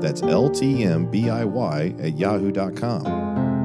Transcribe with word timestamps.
That's 0.00 0.20
ltmbiy 0.20 2.04
at 2.04 2.18
yahoo.com. 2.18 3.06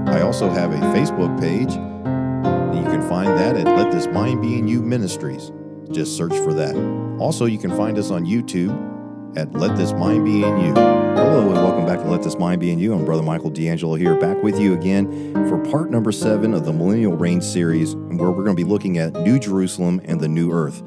I 0.07 0.21
also 0.21 0.49
have 0.49 0.71
a 0.71 0.77
Facebook 0.77 1.39
page. 1.39 1.73
You 1.73 2.83
can 2.89 3.07
find 3.07 3.29
that 3.29 3.55
at 3.55 3.65
Let 3.65 3.91
This 3.91 4.07
Mind 4.07 4.41
Be 4.41 4.57
in 4.57 4.67
You 4.67 4.81
Ministries. 4.81 5.51
Just 5.91 6.17
search 6.17 6.33
for 6.33 6.53
that. 6.53 6.75
Also, 7.19 7.45
you 7.45 7.57
can 7.57 7.69
find 7.77 7.97
us 7.97 8.09
on 8.09 8.25
YouTube 8.25 9.37
at 9.37 9.53
Let 9.53 9.77
This 9.77 9.93
Mind 9.93 10.25
Be 10.25 10.43
in 10.43 10.59
You. 10.59 10.73
Hello, 10.73 11.41
and 11.49 11.53
welcome 11.53 11.85
back 11.85 11.99
to 11.99 12.07
Let 12.07 12.23
This 12.23 12.37
Mind 12.37 12.59
Be 12.61 12.71
in 12.71 12.79
You. 12.79 12.93
I'm 12.93 13.05
Brother 13.05 13.23
Michael 13.23 13.49
D'Angelo 13.49 13.95
here, 13.95 14.19
back 14.19 14.41
with 14.41 14.59
you 14.59 14.73
again 14.73 15.33
for 15.47 15.57
part 15.59 15.91
number 15.91 16.11
seven 16.11 16.53
of 16.53 16.65
the 16.65 16.73
Millennial 16.73 17.13
Reign 17.13 17.41
series, 17.41 17.95
where 17.95 18.31
we're 18.31 18.43
going 18.43 18.55
to 18.55 18.63
be 18.63 18.69
looking 18.69 18.97
at 18.97 19.13
New 19.13 19.39
Jerusalem 19.39 20.01
and 20.05 20.19
the 20.19 20.27
New 20.27 20.51
Earth. 20.51 20.83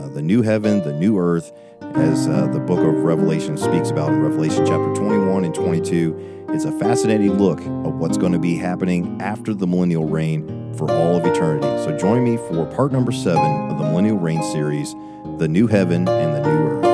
Uh, 0.00 0.08
the 0.08 0.22
new 0.22 0.42
heaven, 0.42 0.82
the 0.82 0.92
new 0.92 1.18
earth, 1.18 1.52
as 1.94 2.28
uh, 2.28 2.46
the 2.48 2.60
book 2.60 2.78
of 2.78 3.02
Revelation 3.02 3.56
speaks 3.56 3.90
about 3.90 4.10
in 4.10 4.20
Revelation 4.20 4.64
chapter 4.64 4.94
21 4.94 5.44
and 5.44 5.54
22. 5.54 6.46
It's 6.50 6.64
a 6.64 6.72
fascinating 6.78 7.38
look 7.38 7.60
of 7.60 7.94
what's 7.96 8.16
going 8.16 8.32
to 8.32 8.38
be 8.38 8.56
happening 8.56 9.20
after 9.20 9.54
the 9.54 9.66
millennial 9.66 10.04
reign 10.04 10.74
for 10.76 10.90
all 10.90 11.16
of 11.16 11.24
eternity. 11.26 11.66
So 11.84 11.96
join 11.96 12.22
me 12.22 12.36
for 12.36 12.66
part 12.66 12.92
number 12.92 13.12
seven 13.12 13.70
of 13.70 13.78
the 13.78 13.84
Millennial 13.84 14.18
Reign 14.18 14.42
series, 14.52 14.94
The 15.38 15.48
New 15.48 15.66
Heaven 15.66 16.08
and 16.08 16.34
the 16.34 16.48
New 16.48 16.66
Earth. 16.68 16.84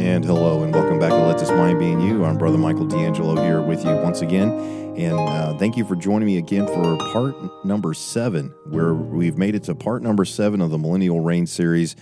And 0.00 0.24
hello, 0.24 0.62
and 0.62 0.74
welcome 0.74 0.98
back 0.98 1.10
to 1.10 1.26
Let 1.26 1.38
This 1.38 1.50
Mind 1.50 1.78
Be 1.78 1.90
in 1.90 2.00
You. 2.00 2.24
I'm 2.24 2.36
Brother 2.36 2.58
Michael 2.58 2.86
D'Angelo 2.86 3.40
here 3.42 3.62
with 3.62 3.84
you 3.84 3.94
once 3.96 4.20
again. 4.20 4.50
And 4.96 5.18
uh, 5.18 5.56
thank 5.58 5.76
you 5.76 5.84
for 5.84 5.96
joining 5.96 6.26
me 6.26 6.36
again 6.36 6.66
for 6.66 6.96
part 7.12 7.34
number 7.64 7.94
seven, 7.94 8.54
where 8.66 8.94
we've 8.94 9.38
made 9.38 9.54
it 9.54 9.64
to 9.64 9.74
part 9.74 10.02
number 10.02 10.24
seven 10.24 10.60
of 10.60 10.70
the 10.70 10.78
Millennial 10.78 11.20
Reign 11.20 11.46
series. 11.46 11.96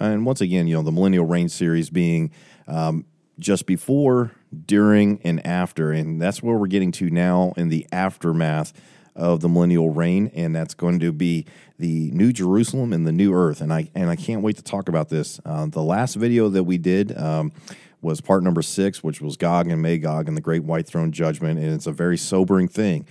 And 0.00 0.24
once 0.24 0.40
again, 0.40 0.66
you 0.66 0.74
know, 0.76 0.82
the 0.82 0.92
Millennial 0.92 1.26
Reign 1.26 1.48
series 1.48 1.90
being 1.90 2.30
um, 2.66 3.04
just 3.38 3.66
before, 3.66 4.32
during, 4.66 5.20
and 5.24 5.44
after. 5.46 5.92
And 5.92 6.20
that's 6.20 6.42
where 6.42 6.56
we're 6.56 6.66
getting 6.66 6.92
to 6.92 7.10
now 7.10 7.52
in 7.56 7.68
the 7.68 7.86
aftermath 7.92 8.72
of 9.18 9.40
the 9.40 9.48
millennial 9.48 9.90
reign, 9.90 10.30
and 10.32 10.54
that's 10.54 10.74
going 10.74 11.00
to 11.00 11.12
be 11.12 11.44
the 11.76 12.10
New 12.12 12.32
Jerusalem 12.32 12.92
and 12.92 13.04
the 13.04 13.12
New 13.12 13.34
Earth. 13.34 13.60
And 13.60 13.72
I 13.72 13.90
and 13.94 14.08
I 14.08 14.16
can't 14.16 14.42
wait 14.42 14.56
to 14.56 14.62
talk 14.62 14.88
about 14.88 15.08
this. 15.08 15.40
Uh, 15.44 15.66
the 15.66 15.82
last 15.82 16.14
video 16.14 16.48
that 16.48 16.62
we 16.62 16.78
did 16.78 17.16
um, 17.18 17.52
was 18.00 18.20
part 18.20 18.44
number 18.44 18.62
six, 18.62 19.02
which 19.02 19.20
was 19.20 19.36
Gog 19.36 19.68
and 19.68 19.82
Magog 19.82 20.28
and 20.28 20.36
the 20.36 20.40
Great 20.40 20.62
White 20.62 20.86
Throne 20.86 21.10
Judgment, 21.10 21.58
and 21.58 21.74
it's 21.74 21.88
a 21.88 21.92
very 21.92 22.16
sobering 22.16 22.68
thing. 22.68 23.06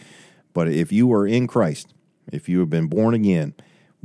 But 0.53 0.69
if 0.69 0.93
you 0.93 1.11
are 1.11 1.27
in 1.27 1.45
Christ, 1.45 1.93
if 2.31 2.47
you 2.47 2.59
have 2.61 2.69
been 2.69 2.87
born 2.87 3.13
again, 3.13 3.53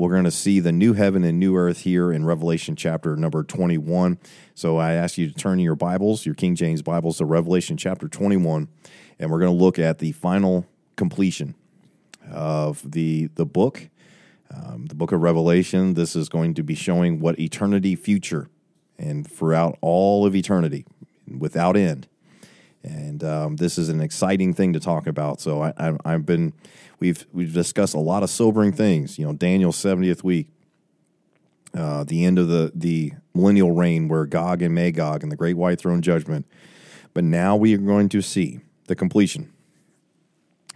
we're 0.03 0.11
going 0.11 0.25
to 0.25 0.33
see 0.33 0.58
the 0.58 0.72
new 0.72 0.95
heaven 0.95 1.22
and 1.22 1.39
new 1.39 1.56
earth 1.56 1.83
here 1.83 2.11
in 2.11 2.25
Revelation 2.25 2.75
chapter 2.75 3.14
number 3.14 3.45
21. 3.45 4.19
So 4.53 4.77
I 4.77 4.95
ask 4.95 5.17
you 5.17 5.28
to 5.28 5.33
turn 5.33 5.61
your 5.61 5.77
Bibles, 5.77 6.27
your 6.27 6.34
King 6.34 6.56
James 6.56 6.83
Bibles, 6.83 7.19
to 7.19 7.25
Revelation 7.25 7.77
chapter 7.77 8.08
21, 8.08 8.67
and 9.20 9.30
we're 9.30 9.39
going 9.39 9.56
to 9.56 9.64
look 9.64 9.78
at 9.78 10.00
the 10.00 10.11
final 10.11 10.67
completion 10.97 11.55
of 12.28 12.91
the 12.91 13.28
the 13.36 13.47
book, 13.47 13.91
um, 14.53 14.86
the 14.86 14.97
book 14.97 15.12
of 15.12 15.20
Revelation. 15.20 15.95
This 15.95 16.17
is 16.17 16.28
going 16.28 16.55
to 16.55 16.64
be 16.64 16.74
showing 16.74 17.20
what 17.20 17.39
eternity 17.39 17.95
future 17.95 18.48
and 18.98 19.24
throughout 19.30 19.79
all 19.80 20.27
of 20.27 20.34
eternity, 20.34 20.84
without 21.39 21.77
end. 21.77 22.08
And 22.83 23.23
um, 23.23 23.57
this 23.57 23.79
is 23.79 23.89
an 23.89 24.01
exciting 24.01 24.55
thing 24.55 24.73
to 24.73 24.81
talk 24.81 25.07
about. 25.07 25.41
So 25.41 25.63
I, 25.63 25.73
I, 25.79 25.97
I've 26.05 26.27
been, 26.27 26.53
we've 26.98 27.27
we've 27.33 27.53
discussed 27.53 27.95
a 27.95 28.01
lot 28.01 28.23
of 28.23 28.31
sobering 28.31 28.73
things. 28.73 29.19
You 29.19 29.27
know, 29.27 29.33
Daniel's 29.33 29.77
seventieth 29.77 30.25
week, 30.25 30.48
uh, 31.75 32.05
the 32.05 32.25
end 32.25 32.39
of 32.39 32.48
the 32.48 32.73
the 32.75 33.13
millennial 33.35 33.73
reign, 33.73 34.09
where 34.09 34.27
Gog 34.27 34.63
and 34.63 34.75
Magog 34.75 35.23
and 35.23 35.31
the 35.31 35.37
Great 35.37 35.57
White 35.57 35.79
Throne 35.79 36.03
Judgment. 36.03 36.47
But 37.15 37.25
now 37.25 37.57
we 37.57 37.75
are 37.75 37.79
going 37.79 38.09
to 38.11 38.23
see 38.23 38.61
the 38.87 38.97
completion 38.97 39.53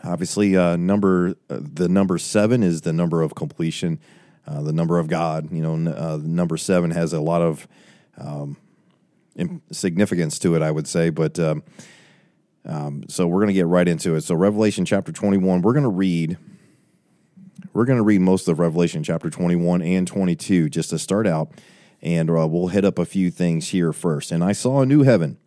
Obviously, 0.06 0.56
uh, 0.56 0.76
number 0.76 1.34
uh, 1.50 1.58
the 1.60 1.88
number 1.88 2.18
seven 2.18 2.62
is 2.62 2.82
the 2.82 2.92
number 2.92 3.22
of 3.22 3.34
completion, 3.34 3.98
uh, 4.46 4.62
the 4.62 4.72
number 4.72 4.98
of 4.98 5.08
God. 5.08 5.50
You 5.50 5.62
know, 5.62 5.90
uh, 5.90 6.18
number 6.22 6.56
seven 6.56 6.90
has 6.92 7.12
a 7.12 7.20
lot 7.20 7.42
of 7.42 7.66
um, 8.18 8.56
significance 9.72 10.38
to 10.40 10.54
it, 10.54 10.62
I 10.62 10.70
would 10.70 10.86
say. 10.86 11.10
But 11.10 11.38
um, 11.38 11.62
um, 12.66 13.04
so 13.08 13.26
we're 13.26 13.40
going 13.40 13.48
to 13.48 13.54
get 13.54 13.66
right 13.66 13.86
into 13.86 14.14
it. 14.14 14.22
So 14.22 14.34
Revelation 14.34 14.84
chapter 14.84 15.12
twenty 15.12 15.38
one, 15.38 15.62
we're 15.62 15.72
going 15.72 15.84
to 15.84 15.88
read. 15.88 16.38
We're 17.72 17.84
going 17.84 17.98
to 17.98 18.04
read 18.04 18.20
most 18.20 18.48
of 18.48 18.58
Revelation 18.58 19.02
chapter 19.02 19.30
twenty 19.30 19.56
one 19.56 19.82
and 19.82 20.06
twenty 20.06 20.36
two 20.36 20.68
just 20.68 20.90
to 20.90 20.98
start 20.98 21.26
out, 21.26 21.50
and 22.02 22.30
uh, 22.30 22.46
we'll 22.46 22.68
hit 22.68 22.84
up 22.84 22.98
a 22.98 23.04
few 23.04 23.30
things 23.30 23.68
here 23.68 23.92
first. 23.92 24.32
And 24.32 24.42
I 24.42 24.52
saw 24.52 24.80
a 24.80 24.86
new 24.86 25.02
heaven 25.02 25.38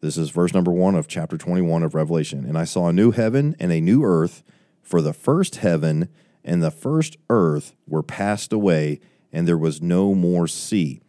this 0.00 0.16
is 0.16 0.30
verse 0.30 0.54
number 0.54 0.70
one 0.70 0.94
of 0.94 1.08
chapter 1.08 1.36
21 1.36 1.82
of 1.82 1.94
Revelation. 1.94 2.44
And 2.44 2.56
I 2.56 2.64
saw 2.64 2.88
a 2.88 2.92
new 2.92 3.10
heaven 3.10 3.56
and 3.58 3.72
a 3.72 3.80
new 3.80 4.04
earth, 4.04 4.42
for 4.80 5.02
the 5.02 5.12
first 5.12 5.56
heaven 5.56 6.08
and 6.44 6.62
the 6.62 6.70
first 6.70 7.16
earth 7.28 7.74
were 7.86 8.02
passed 8.02 8.52
away, 8.52 9.00
and 9.32 9.46
there 9.46 9.58
was 9.58 9.82
no 9.82 10.14
more 10.14 10.46
sea. 10.46 11.00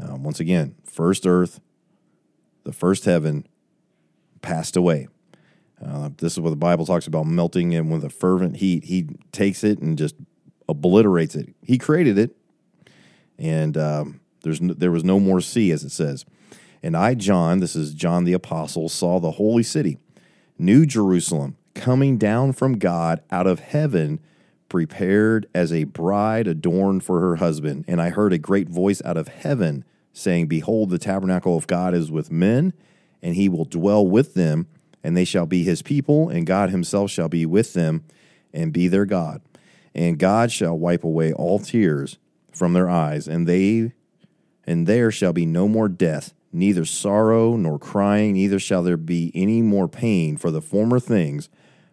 Uh, 0.00 0.14
once 0.14 0.40
again, 0.40 0.76
first 0.84 1.26
earth, 1.26 1.60
the 2.64 2.72
first 2.72 3.04
heaven 3.04 3.46
passed 4.42 4.76
away. 4.76 5.08
Uh, 5.84 6.10
this 6.18 6.34
is 6.34 6.40
what 6.40 6.50
the 6.50 6.56
Bible 6.56 6.84
talks 6.84 7.06
about 7.06 7.26
melting, 7.26 7.74
and 7.74 7.90
with 7.90 8.04
a 8.04 8.10
fervent 8.10 8.56
heat, 8.56 8.84
he 8.84 9.08
takes 9.32 9.64
it 9.64 9.78
and 9.78 9.96
just 9.96 10.14
obliterates 10.68 11.34
it. 11.34 11.54
He 11.62 11.78
created 11.78 12.18
it, 12.18 12.36
and 13.38 13.76
um, 13.78 14.20
there's 14.42 14.60
no, 14.60 14.74
there 14.74 14.90
was 14.90 15.04
no 15.04 15.18
more 15.18 15.40
sea, 15.40 15.70
as 15.70 15.84
it 15.84 15.90
says. 15.90 16.24
And 16.82 16.96
I, 16.96 17.14
John, 17.14 17.60
this 17.60 17.76
is 17.76 17.94
John 17.94 18.24
the 18.24 18.32
Apostle, 18.32 18.88
saw 18.88 19.20
the 19.20 19.32
holy 19.32 19.62
city, 19.62 19.98
New 20.58 20.86
Jerusalem, 20.86 21.56
coming 21.74 22.18
down 22.18 22.52
from 22.52 22.78
God 22.78 23.22
out 23.30 23.46
of 23.46 23.60
heaven, 23.60 24.20
prepared 24.68 25.46
as 25.54 25.72
a 25.72 25.84
bride 25.84 26.46
adorned 26.46 27.04
for 27.04 27.20
her 27.20 27.36
husband. 27.36 27.84
And 27.88 28.00
I 28.00 28.10
heard 28.10 28.32
a 28.32 28.38
great 28.38 28.68
voice 28.68 29.02
out 29.04 29.16
of 29.16 29.28
heaven 29.28 29.84
saying, 30.12 30.46
Behold, 30.46 30.90
the 30.90 30.98
tabernacle 30.98 31.56
of 31.56 31.66
God 31.66 31.94
is 31.94 32.10
with 32.10 32.30
men, 32.30 32.72
and 33.22 33.34
he 33.34 33.48
will 33.48 33.64
dwell 33.64 34.06
with 34.06 34.34
them, 34.34 34.66
and 35.02 35.16
they 35.16 35.24
shall 35.24 35.46
be 35.46 35.62
his 35.62 35.82
people, 35.82 36.28
and 36.28 36.46
God 36.46 36.70
himself 36.70 37.10
shall 37.10 37.28
be 37.28 37.46
with 37.46 37.74
them 37.74 38.04
and 38.52 38.72
be 38.72 38.88
their 38.88 39.06
God. 39.06 39.42
And 39.94 40.18
God 40.18 40.52
shall 40.52 40.78
wipe 40.78 41.04
away 41.04 41.32
all 41.32 41.58
tears 41.58 42.18
from 42.52 42.72
their 42.72 42.88
eyes, 42.88 43.26
and 43.26 43.46
they 43.46 43.92
and 44.64 44.86
there 44.86 45.10
shall 45.10 45.32
be 45.32 45.46
no 45.46 45.66
more 45.66 45.88
death 45.88 46.34
neither 46.52 46.84
sorrow 46.84 47.56
nor 47.56 47.78
crying, 47.78 48.34
neither 48.34 48.58
shall 48.58 48.82
there 48.82 48.96
be 48.96 49.30
any 49.34 49.62
more 49.62 49.88
pain, 49.88 50.36
for 50.36 50.50
the 50.50 50.60
former 50.60 50.98
things 50.98 51.48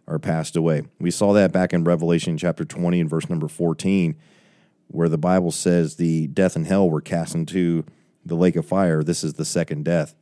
are 0.07 0.19
passed 0.19 0.55
away. 0.55 0.83
We 0.99 1.11
saw 1.11 1.33
that 1.33 1.51
back 1.51 1.73
in 1.73 1.83
Revelation 1.83 2.37
chapter 2.37 2.66
20 2.66 3.01
and 3.01 3.09
verse 3.09 3.29
number 3.29 3.47
14, 3.47 4.16
where 4.87 5.09
the 5.09 5.17
Bible 5.17 5.51
says 5.51 5.95
the 5.95 6.27
death 6.27 6.55
and 6.55 6.66
hell 6.66 6.89
were 6.89 7.01
cast 7.01 7.35
into 7.35 7.85
the 8.25 8.35
lake 8.35 8.55
of 8.55 8.66
fire. 8.66 9.03
This 9.03 9.23
is 9.23 9.33
the 9.33 9.45
second 9.45 9.85
death. 9.85 10.16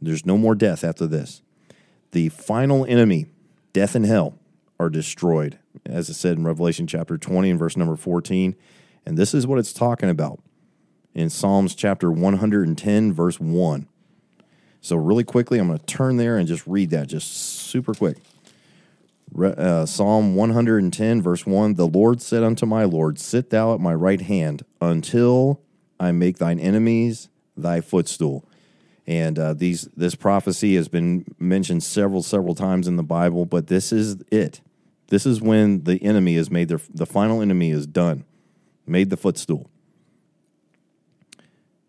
There's 0.00 0.26
no 0.26 0.38
more 0.38 0.54
death 0.54 0.84
after 0.84 1.06
this. 1.06 1.42
The 2.12 2.28
final 2.30 2.84
enemy, 2.86 3.26
death 3.72 3.94
and 3.94 4.06
hell, 4.06 4.38
are 4.80 4.90
destroyed, 4.90 5.58
as 5.84 6.08
it 6.08 6.14
said 6.14 6.36
in 6.36 6.44
Revelation 6.44 6.86
chapter 6.86 7.18
20 7.18 7.50
and 7.50 7.58
verse 7.58 7.76
number 7.76 7.96
14. 7.96 8.54
And 9.04 9.16
this 9.16 9.34
is 9.34 9.46
what 9.46 9.58
it's 9.58 9.72
talking 9.72 10.08
about 10.08 10.40
in 11.14 11.30
Psalms 11.30 11.74
chapter 11.74 12.10
110, 12.10 13.12
verse 13.12 13.40
1. 13.40 13.88
So, 14.80 14.96
really 14.96 15.24
quickly, 15.24 15.58
I'm 15.58 15.66
going 15.66 15.78
to 15.78 15.86
turn 15.86 16.16
there 16.16 16.38
and 16.38 16.46
just 16.46 16.66
read 16.66 16.90
that 16.90 17.08
just 17.08 17.32
super 17.32 17.92
quick. 17.92 18.18
Uh, 19.36 19.84
Psalm 19.84 20.36
110, 20.36 21.20
verse 21.20 21.44
1 21.44 21.74
The 21.74 21.86
Lord 21.86 22.22
said 22.22 22.42
unto 22.42 22.64
my 22.64 22.84
Lord, 22.84 23.18
Sit 23.18 23.50
thou 23.50 23.74
at 23.74 23.80
my 23.80 23.92
right 23.92 24.20
hand 24.20 24.64
until 24.80 25.60
I 25.98 26.12
make 26.12 26.38
thine 26.38 26.60
enemies 26.60 27.28
thy 27.56 27.80
footstool. 27.80 28.47
And 29.08 29.38
uh, 29.38 29.54
these 29.54 29.88
this 29.96 30.14
prophecy 30.14 30.76
has 30.76 30.86
been 30.88 31.24
mentioned 31.38 31.82
several 31.82 32.22
several 32.22 32.54
times 32.54 32.86
in 32.86 32.96
the 32.96 33.02
Bible, 33.02 33.46
but 33.46 33.68
this 33.68 33.90
is 33.90 34.22
it. 34.30 34.60
This 35.06 35.24
is 35.24 35.40
when 35.40 35.84
the 35.84 35.96
enemy 36.02 36.36
is 36.36 36.50
made 36.50 36.68
their 36.68 36.80
the 36.92 37.06
final 37.06 37.40
enemy 37.40 37.70
is 37.70 37.86
done, 37.86 38.26
made 38.86 39.08
the 39.08 39.16
footstool. 39.16 39.70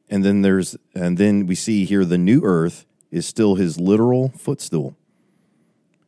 And 0.10 0.24
then 0.24 0.44
there's 0.44 0.78
and 0.96 1.18
then 1.18 1.46
we 1.46 1.56
see 1.56 1.84
here 1.84 2.06
the 2.06 2.18
new 2.18 2.42
earth 2.46 2.86
is 3.12 3.26
still 3.26 3.56
his 3.56 3.78
literal 3.78 4.30
footstool. 4.30 4.96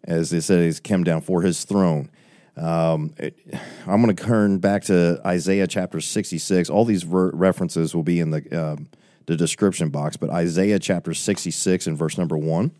as 0.06 0.30
they 0.30 0.40
said, 0.40 0.64
he's 0.64 0.80
come 0.80 1.04
down 1.04 1.20
for 1.20 1.42
his 1.42 1.66
throne. 1.66 2.10
Um, 2.56 3.14
it, 3.18 3.38
I'm 3.86 4.02
going 4.02 4.16
to 4.16 4.24
turn 4.24 4.60
back 4.60 4.84
to 4.86 5.20
Isaiah 5.26 5.68
chapter 5.68 6.00
66. 6.00 6.70
All 6.70 6.86
these 6.86 7.04
ver- 7.04 7.32
references 7.32 7.94
will 7.94 8.04
be 8.04 8.22
in 8.22 8.32
the 8.32 8.72
um, 8.74 8.88
the 9.32 9.38
description 9.38 9.88
box, 9.88 10.18
but 10.18 10.30
Isaiah 10.30 10.78
chapter 10.78 11.14
66 11.14 11.88
and 11.88 11.98
verse 11.98 12.18
number 12.18 12.38
one, 12.38 12.72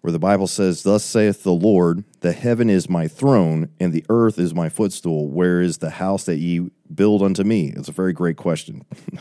where 0.00 0.10
the 0.10 0.18
Bible 0.18 0.48
says, 0.48 0.82
"Thus 0.82 1.04
saith 1.04 1.44
the 1.44 1.52
Lord: 1.52 2.02
The 2.20 2.32
heaven 2.32 2.68
is 2.68 2.90
my 2.90 3.06
throne, 3.06 3.68
and 3.78 3.92
the 3.92 4.04
earth 4.08 4.40
is 4.40 4.54
my 4.54 4.68
footstool. 4.68 5.28
Where 5.28 5.60
is 5.60 5.78
the 5.78 5.90
house 5.90 6.24
that 6.24 6.38
ye 6.38 6.70
build 6.92 7.22
unto 7.22 7.44
me?" 7.44 7.72
It's 7.76 7.88
a 7.88 7.92
very 7.92 8.12
great 8.12 8.36
question. 8.36 8.82
you 9.12 9.20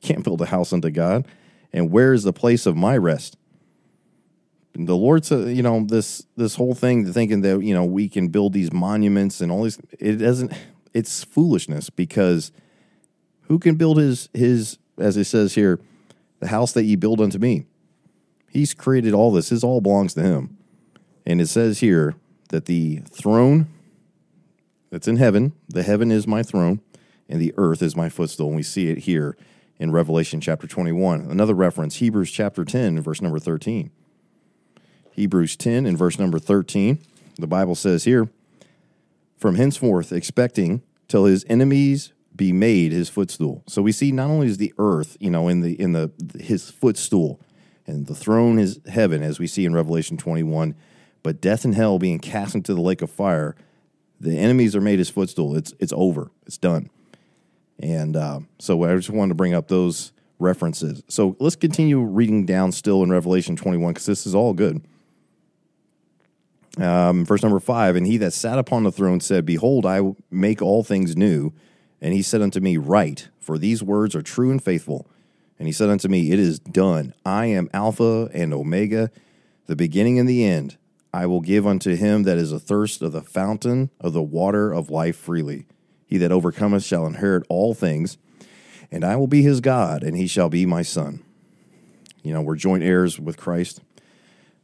can't 0.00 0.24
build 0.24 0.40
a 0.40 0.46
house 0.46 0.72
unto 0.72 0.90
God, 0.90 1.28
and 1.74 1.90
where 1.90 2.14
is 2.14 2.22
the 2.22 2.32
place 2.32 2.64
of 2.64 2.74
my 2.74 2.96
rest? 2.96 3.36
the 4.72 4.96
Lord 4.96 5.26
said, 5.26 5.54
you 5.54 5.62
know, 5.62 5.84
this 5.84 6.26
this 6.36 6.54
whole 6.54 6.74
thing, 6.74 7.12
thinking 7.12 7.42
that 7.42 7.62
you 7.62 7.74
know 7.74 7.84
we 7.84 8.08
can 8.08 8.28
build 8.28 8.54
these 8.54 8.72
monuments 8.72 9.42
and 9.42 9.52
all 9.52 9.64
these, 9.64 9.78
it 9.98 10.16
doesn't. 10.16 10.54
It's 10.94 11.22
foolishness 11.22 11.90
because 11.90 12.50
who 13.42 13.58
can 13.58 13.74
build 13.74 13.98
his 13.98 14.30
his 14.32 14.78
as 15.00 15.16
it 15.16 15.24
says 15.24 15.54
here, 15.54 15.80
the 16.40 16.48
house 16.48 16.72
that 16.72 16.84
ye 16.84 16.96
build 16.96 17.20
unto 17.20 17.38
me? 17.38 17.66
He's 18.50 18.74
created 18.74 19.14
all 19.14 19.30
this. 19.30 19.50
This 19.50 19.62
all 19.64 19.80
belongs 19.80 20.14
to 20.14 20.22
him, 20.22 20.56
and 21.24 21.40
it 21.40 21.46
says 21.46 21.80
here 21.80 22.16
that 22.48 22.66
the 22.66 23.02
throne 23.10 23.68
that's 24.90 25.08
in 25.08 25.16
heaven, 25.16 25.52
the 25.68 25.82
heaven 25.82 26.10
is 26.10 26.26
my 26.26 26.42
throne, 26.42 26.80
and 27.28 27.40
the 27.40 27.54
earth 27.56 27.80
is 27.80 27.94
my 27.94 28.08
footstool. 28.08 28.48
And 28.48 28.56
we 28.56 28.62
see 28.62 28.88
it 28.88 28.98
here 28.98 29.36
in 29.78 29.92
Revelation 29.92 30.40
chapter 30.40 30.66
21. 30.66 31.22
Another 31.30 31.54
reference, 31.54 31.96
Hebrews 31.96 32.30
chapter 32.30 32.64
10, 32.64 33.00
verse 33.00 33.22
number 33.22 33.38
13. 33.38 33.90
Hebrews 35.12 35.56
10 35.56 35.86
and 35.86 35.96
verse 35.96 36.18
number 36.18 36.38
13. 36.38 36.98
The 37.38 37.46
Bible 37.46 37.74
says 37.74 38.04
here, 38.04 38.28
From 39.36 39.54
henceforth 39.54 40.12
expecting 40.12 40.82
till 41.08 41.24
his 41.24 41.44
enemies 41.48 42.12
be 42.40 42.52
made 42.52 42.90
his 42.90 43.10
footstool. 43.10 43.62
So 43.66 43.82
we 43.82 43.92
see 43.92 44.12
not 44.12 44.30
only 44.30 44.46
is 44.46 44.56
the 44.56 44.72
earth, 44.78 45.14
you 45.20 45.28
know, 45.28 45.46
in 45.48 45.60
the 45.60 45.78
in 45.78 45.92
the 45.92 46.10
his 46.40 46.70
footstool, 46.70 47.38
and 47.86 48.06
the 48.06 48.14
throne 48.14 48.58
is 48.58 48.80
heaven, 48.88 49.22
as 49.22 49.38
we 49.38 49.46
see 49.46 49.66
in 49.66 49.74
Revelation 49.74 50.16
21, 50.16 50.74
but 51.22 51.42
death 51.42 51.66
and 51.66 51.74
hell 51.74 51.98
being 51.98 52.18
cast 52.18 52.54
into 52.54 52.72
the 52.72 52.80
lake 52.80 53.02
of 53.02 53.10
fire, 53.10 53.56
the 54.18 54.38
enemies 54.38 54.74
are 54.74 54.80
made 54.80 54.98
his 54.98 55.10
footstool. 55.10 55.54
It's 55.54 55.74
it's 55.78 55.92
over. 55.94 56.30
It's 56.46 56.56
done. 56.56 56.88
And 57.78 58.16
uh, 58.16 58.40
so 58.58 58.84
I 58.84 58.96
just 58.96 59.10
wanted 59.10 59.32
to 59.32 59.34
bring 59.34 59.52
up 59.52 59.68
those 59.68 60.12
references. 60.38 61.02
So 61.08 61.36
let's 61.40 61.56
continue 61.56 62.00
reading 62.00 62.46
down 62.46 62.72
still 62.72 63.02
in 63.02 63.10
Revelation 63.10 63.54
21 63.54 63.92
because 63.92 64.06
this 64.06 64.26
is 64.26 64.34
all 64.34 64.54
good. 64.54 64.80
Um, 66.78 67.26
verse 67.26 67.42
number 67.42 67.60
five, 67.60 67.96
and 67.96 68.06
he 68.06 68.16
that 68.16 68.32
sat 68.32 68.58
upon 68.58 68.84
the 68.84 68.92
throne 68.92 69.20
said, 69.20 69.44
Behold, 69.44 69.84
I 69.84 70.00
make 70.30 70.62
all 70.62 70.82
things 70.82 71.16
new. 71.18 71.52
And 72.00 72.14
he 72.14 72.22
said 72.22 72.42
unto 72.42 72.60
me, 72.60 72.76
Write, 72.76 73.28
for 73.38 73.58
these 73.58 73.82
words 73.82 74.14
are 74.14 74.22
true 74.22 74.50
and 74.50 74.62
faithful. 74.62 75.06
And 75.58 75.68
he 75.68 75.72
said 75.72 75.90
unto 75.90 76.08
me, 76.08 76.32
It 76.32 76.38
is 76.38 76.58
done. 76.58 77.14
I 77.24 77.46
am 77.46 77.68
Alpha 77.74 78.30
and 78.32 78.54
Omega, 78.54 79.10
the 79.66 79.76
beginning 79.76 80.18
and 80.18 80.28
the 80.28 80.44
end. 80.44 80.78
I 81.12 81.26
will 81.26 81.40
give 81.40 81.66
unto 81.66 81.96
him 81.96 82.22
that 82.22 82.38
is 82.38 82.52
athirst 82.52 83.02
of 83.02 83.12
the 83.12 83.22
fountain 83.22 83.90
of 84.00 84.12
the 84.12 84.22
water 84.22 84.72
of 84.72 84.90
life 84.90 85.16
freely. 85.16 85.66
He 86.06 86.18
that 86.18 86.32
overcometh 86.32 86.84
shall 86.84 87.06
inherit 87.06 87.44
all 87.48 87.74
things, 87.74 88.16
and 88.90 89.04
I 89.04 89.16
will 89.16 89.26
be 89.26 89.42
his 89.42 89.60
God, 89.60 90.02
and 90.02 90.16
he 90.16 90.26
shall 90.26 90.48
be 90.48 90.66
my 90.66 90.82
son. 90.82 91.22
You 92.22 92.34
know, 92.34 92.42
we're 92.42 92.56
joint 92.56 92.82
heirs 92.82 93.18
with 93.18 93.36
Christ. 93.36 93.80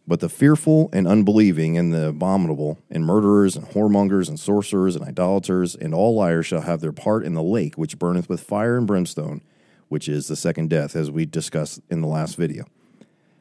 But 0.08 0.20
the 0.20 0.28
fearful 0.28 0.88
and 0.92 1.08
unbelieving 1.08 1.76
and 1.76 1.92
the 1.92 2.08
abominable, 2.08 2.78
and 2.90 3.04
murderers 3.04 3.56
and 3.56 3.66
whoremongers 3.66 4.28
and 4.28 4.38
sorcerers 4.38 4.94
and 4.94 5.04
idolaters 5.04 5.74
and 5.74 5.92
all 5.92 6.14
liars 6.14 6.46
shall 6.46 6.60
have 6.60 6.80
their 6.80 6.92
part 6.92 7.24
in 7.24 7.34
the 7.34 7.42
lake 7.42 7.74
which 7.74 7.98
burneth 7.98 8.28
with 8.28 8.40
fire 8.40 8.76
and 8.76 8.86
brimstone, 8.86 9.42
which 9.88 10.08
is 10.08 10.28
the 10.28 10.36
second 10.36 10.70
death, 10.70 10.94
as 10.94 11.10
we 11.10 11.26
discussed 11.26 11.80
in 11.90 12.02
the 12.02 12.06
last 12.06 12.36
video. 12.36 12.64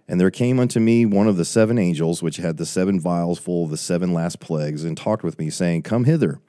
And 0.07 0.19
there 0.19 0.31
came 0.31 0.59
unto 0.59 0.79
me 0.79 1.05
one 1.05 1.27
of 1.27 1.37
the 1.37 1.45
seven 1.45 1.77
angels, 1.77 2.21
which 2.21 2.37
had 2.37 2.57
the 2.57 2.65
seven 2.65 2.99
vials 2.99 3.39
full 3.39 3.65
of 3.65 3.71
the 3.71 3.77
seven 3.77 4.13
last 4.13 4.39
plagues, 4.39 4.83
and 4.83 4.95
talked 4.95 5.23
with 5.23 5.39
me, 5.39 5.49
saying, 5.49 5.83
Come 5.83 6.05
hither, 6.05 6.39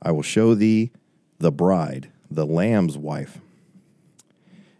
I 0.00 0.10
will 0.12 0.22
show 0.22 0.54
thee 0.54 0.90
the 1.38 1.52
bride, 1.52 2.10
the 2.30 2.46
Lamb's 2.46 2.96
wife. 2.96 3.40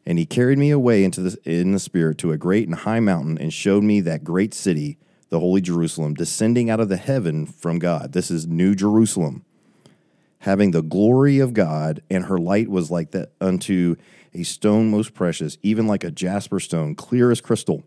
And 0.06 0.18
he 0.18 0.26
carried 0.26 0.58
me 0.58 0.70
away 0.70 1.02
into 1.02 1.22
the, 1.22 1.38
in 1.44 1.72
the 1.72 1.78
spirit 1.78 2.18
to 2.18 2.32
a 2.32 2.36
great 2.36 2.68
and 2.68 2.76
high 2.76 3.00
mountain 3.00 3.38
and 3.38 3.52
showed 3.52 3.82
me 3.82 4.00
that 4.00 4.24
great 4.24 4.52
city, 4.52 4.98
the 5.30 5.40
holy 5.40 5.60
Jerusalem, 5.60 6.14
descending 6.14 6.68
out 6.68 6.80
of 6.80 6.88
the 6.88 6.98
heaven 6.98 7.46
from 7.46 7.78
God. 7.78 8.12
This 8.12 8.30
is 8.30 8.46
New 8.46 8.74
Jerusalem, 8.74 9.44
having 10.40 10.72
the 10.72 10.82
glory 10.82 11.38
of 11.38 11.54
God, 11.54 12.02
and 12.10 12.26
her 12.26 12.38
light 12.38 12.68
was 12.68 12.90
like 12.90 13.12
that 13.12 13.32
unto 13.40 13.96
a 14.34 14.42
stone 14.42 14.90
most 14.90 15.14
precious, 15.14 15.56
even 15.62 15.86
like 15.86 16.04
a 16.04 16.10
jasper 16.10 16.60
stone, 16.60 16.94
clear 16.94 17.30
as 17.30 17.40
crystal, 17.40 17.84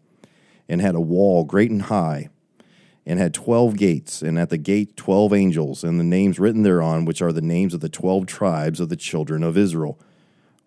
and 0.68 0.82
had 0.82 0.96
a 0.96 1.02
wall 1.02 1.44
great 1.44 1.70
and 1.70 1.84
high, 1.84 2.30
and 3.06 3.20
had 3.20 3.34
twelve 3.34 3.78
gates, 3.78 4.24
and 4.24 4.40
at 4.40 4.50
the 4.50 4.58
gate 4.58 4.98
twelve 4.98 5.34
angels, 5.34 5.84
and 5.84 6.00
the 6.00 6.04
names 6.04 6.40
written 6.40 6.64
thereon, 6.64 7.06
which 7.06 7.22
are 7.22 7.32
the 7.32 7.42
names 7.42 7.74
of 7.74 7.82
the 7.82 7.90
twelve 7.90 8.26
tribes 8.26 8.80
of 8.80 8.90
the 8.90 8.96
children 8.96 9.44
of 9.44 9.56
Israel 9.56 10.00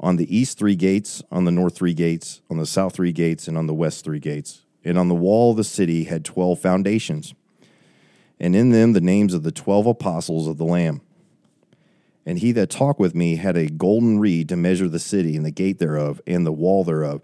on 0.00 0.16
the 0.16 0.34
east 0.34 0.58
three 0.58 0.74
gates, 0.74 1.22
on 1.30 1.44
the 1.44 1.50
north 1.50 1.76
three 1.76 1.92
gates, 1.92 2.40
on 2.50 2.56
the 2.56 2.66
south 2.66 2.94
three 2.94 3.12
gates, 3.12 3.46
and 3.46 3.56
on 3.58 3.66
the 3.66 3.74
west 3.74 4.02
three 4.02 4.18
gates. 4.18 4.62
And 4.82 4.98
on 4.98 5.08
the 5.08 5.14
wall 5.14 5.50
of 5.50 5.58
the 5.58 5.64
city 5.64 6.04
had 6.04 6.24
twelve 6.24 6.58
foundations, 6.58 7.34
and 8.40 8.56
in 8.56 8.70
them 8.70 8.94
the 8.94 9.00
names 9.00 9.34
of 9.34 9.42
the 9.42 9.52
twelve 9.52 9.86
apostles 9.86 10.48
of 10.48 10.56
the 10.56 10.64
Lamb. 10.64 11.02
And 12.24 12.38
he 12.38 12.52
that 12.52 12.70
talked 12.70 12.98
with 12.98 13.14
me 13.14 13.36
had 13.36 13.58
a 13.58 13.68
golden 13.68 14.18
reed 14.18 14.48
to 14.48 14.56
measure 14.56 14.88
the 14.88 14.98
city, 14.98 15.36
and 15.36 15.44
the 15.44 15.50
gate 15.50 15.78
thereof, 15.78 16.20
and 16.26 16.46
the 16.46 16.52
wall 16.52 16.82
thereof. 16.82 17.20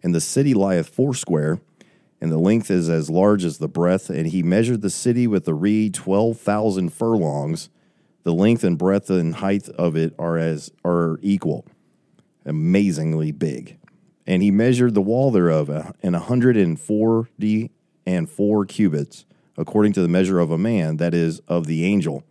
And 0.00 0.14
the 0.14 0.20
city 0.20 0.54
lieth 0.54 0.88
foursquare, 0.88 1.60
and 2.20 2.30
the 2.30 2.38
length 2.38 2.70
is 2.70 2.88
as 2.88 3.10
large 3.10 3.44
as 3.44 3.58
the 3.58 3.68
breadth. 3.68 4.08
And 4.08 4.28
he 4.28 4.44
measured 4.44 4.82
the 4.82 4.90
city 4.90 5.26
with 5.26 5.44
the 5.44 5.54
reed 5.54 5.94
twelve 5.94 6.38
thousand 6.38 6.92
furlongs. 6.92 7.68
The 8.22 8.32
length 8.32 8.62
and 8.62 8.78
breadth 8.78 9.10
and 9.10 9.34
height 9.34 9.68
of 9.70 9.96
it 9.96 10.14
are 10.20 10.38
as 10.38 10.70
are 10.84 11.18
equal 11.20 11.66
amazingly 12.44 13.32
big. 13.32 13.78
And 14.26 14.42
he 14.42 14.50
measured 14.50 14.94
the 14.94 15.02
wall 15.02 15.30
thereof 15.30 15.94
in 16.00 16.14
a 16.14 16.20
hundred 16.20 16.56
and 16.56 16.80
forty 16.80 17.70
and 18.06 18.28
four 18.28 18.64
cubits, 18.64 19.24
according 19.56 19.92
to 19.94 20.02
the 20.02 20.08
measure 20.08 20.38
of 20.38 20.50
a 20.50 20.58
man, 20.58 20.96
that 20.98 21.14
is, 21.14 21.40
of 21.48 21.66
the 21.66 21.84
angel. 21.84 22.24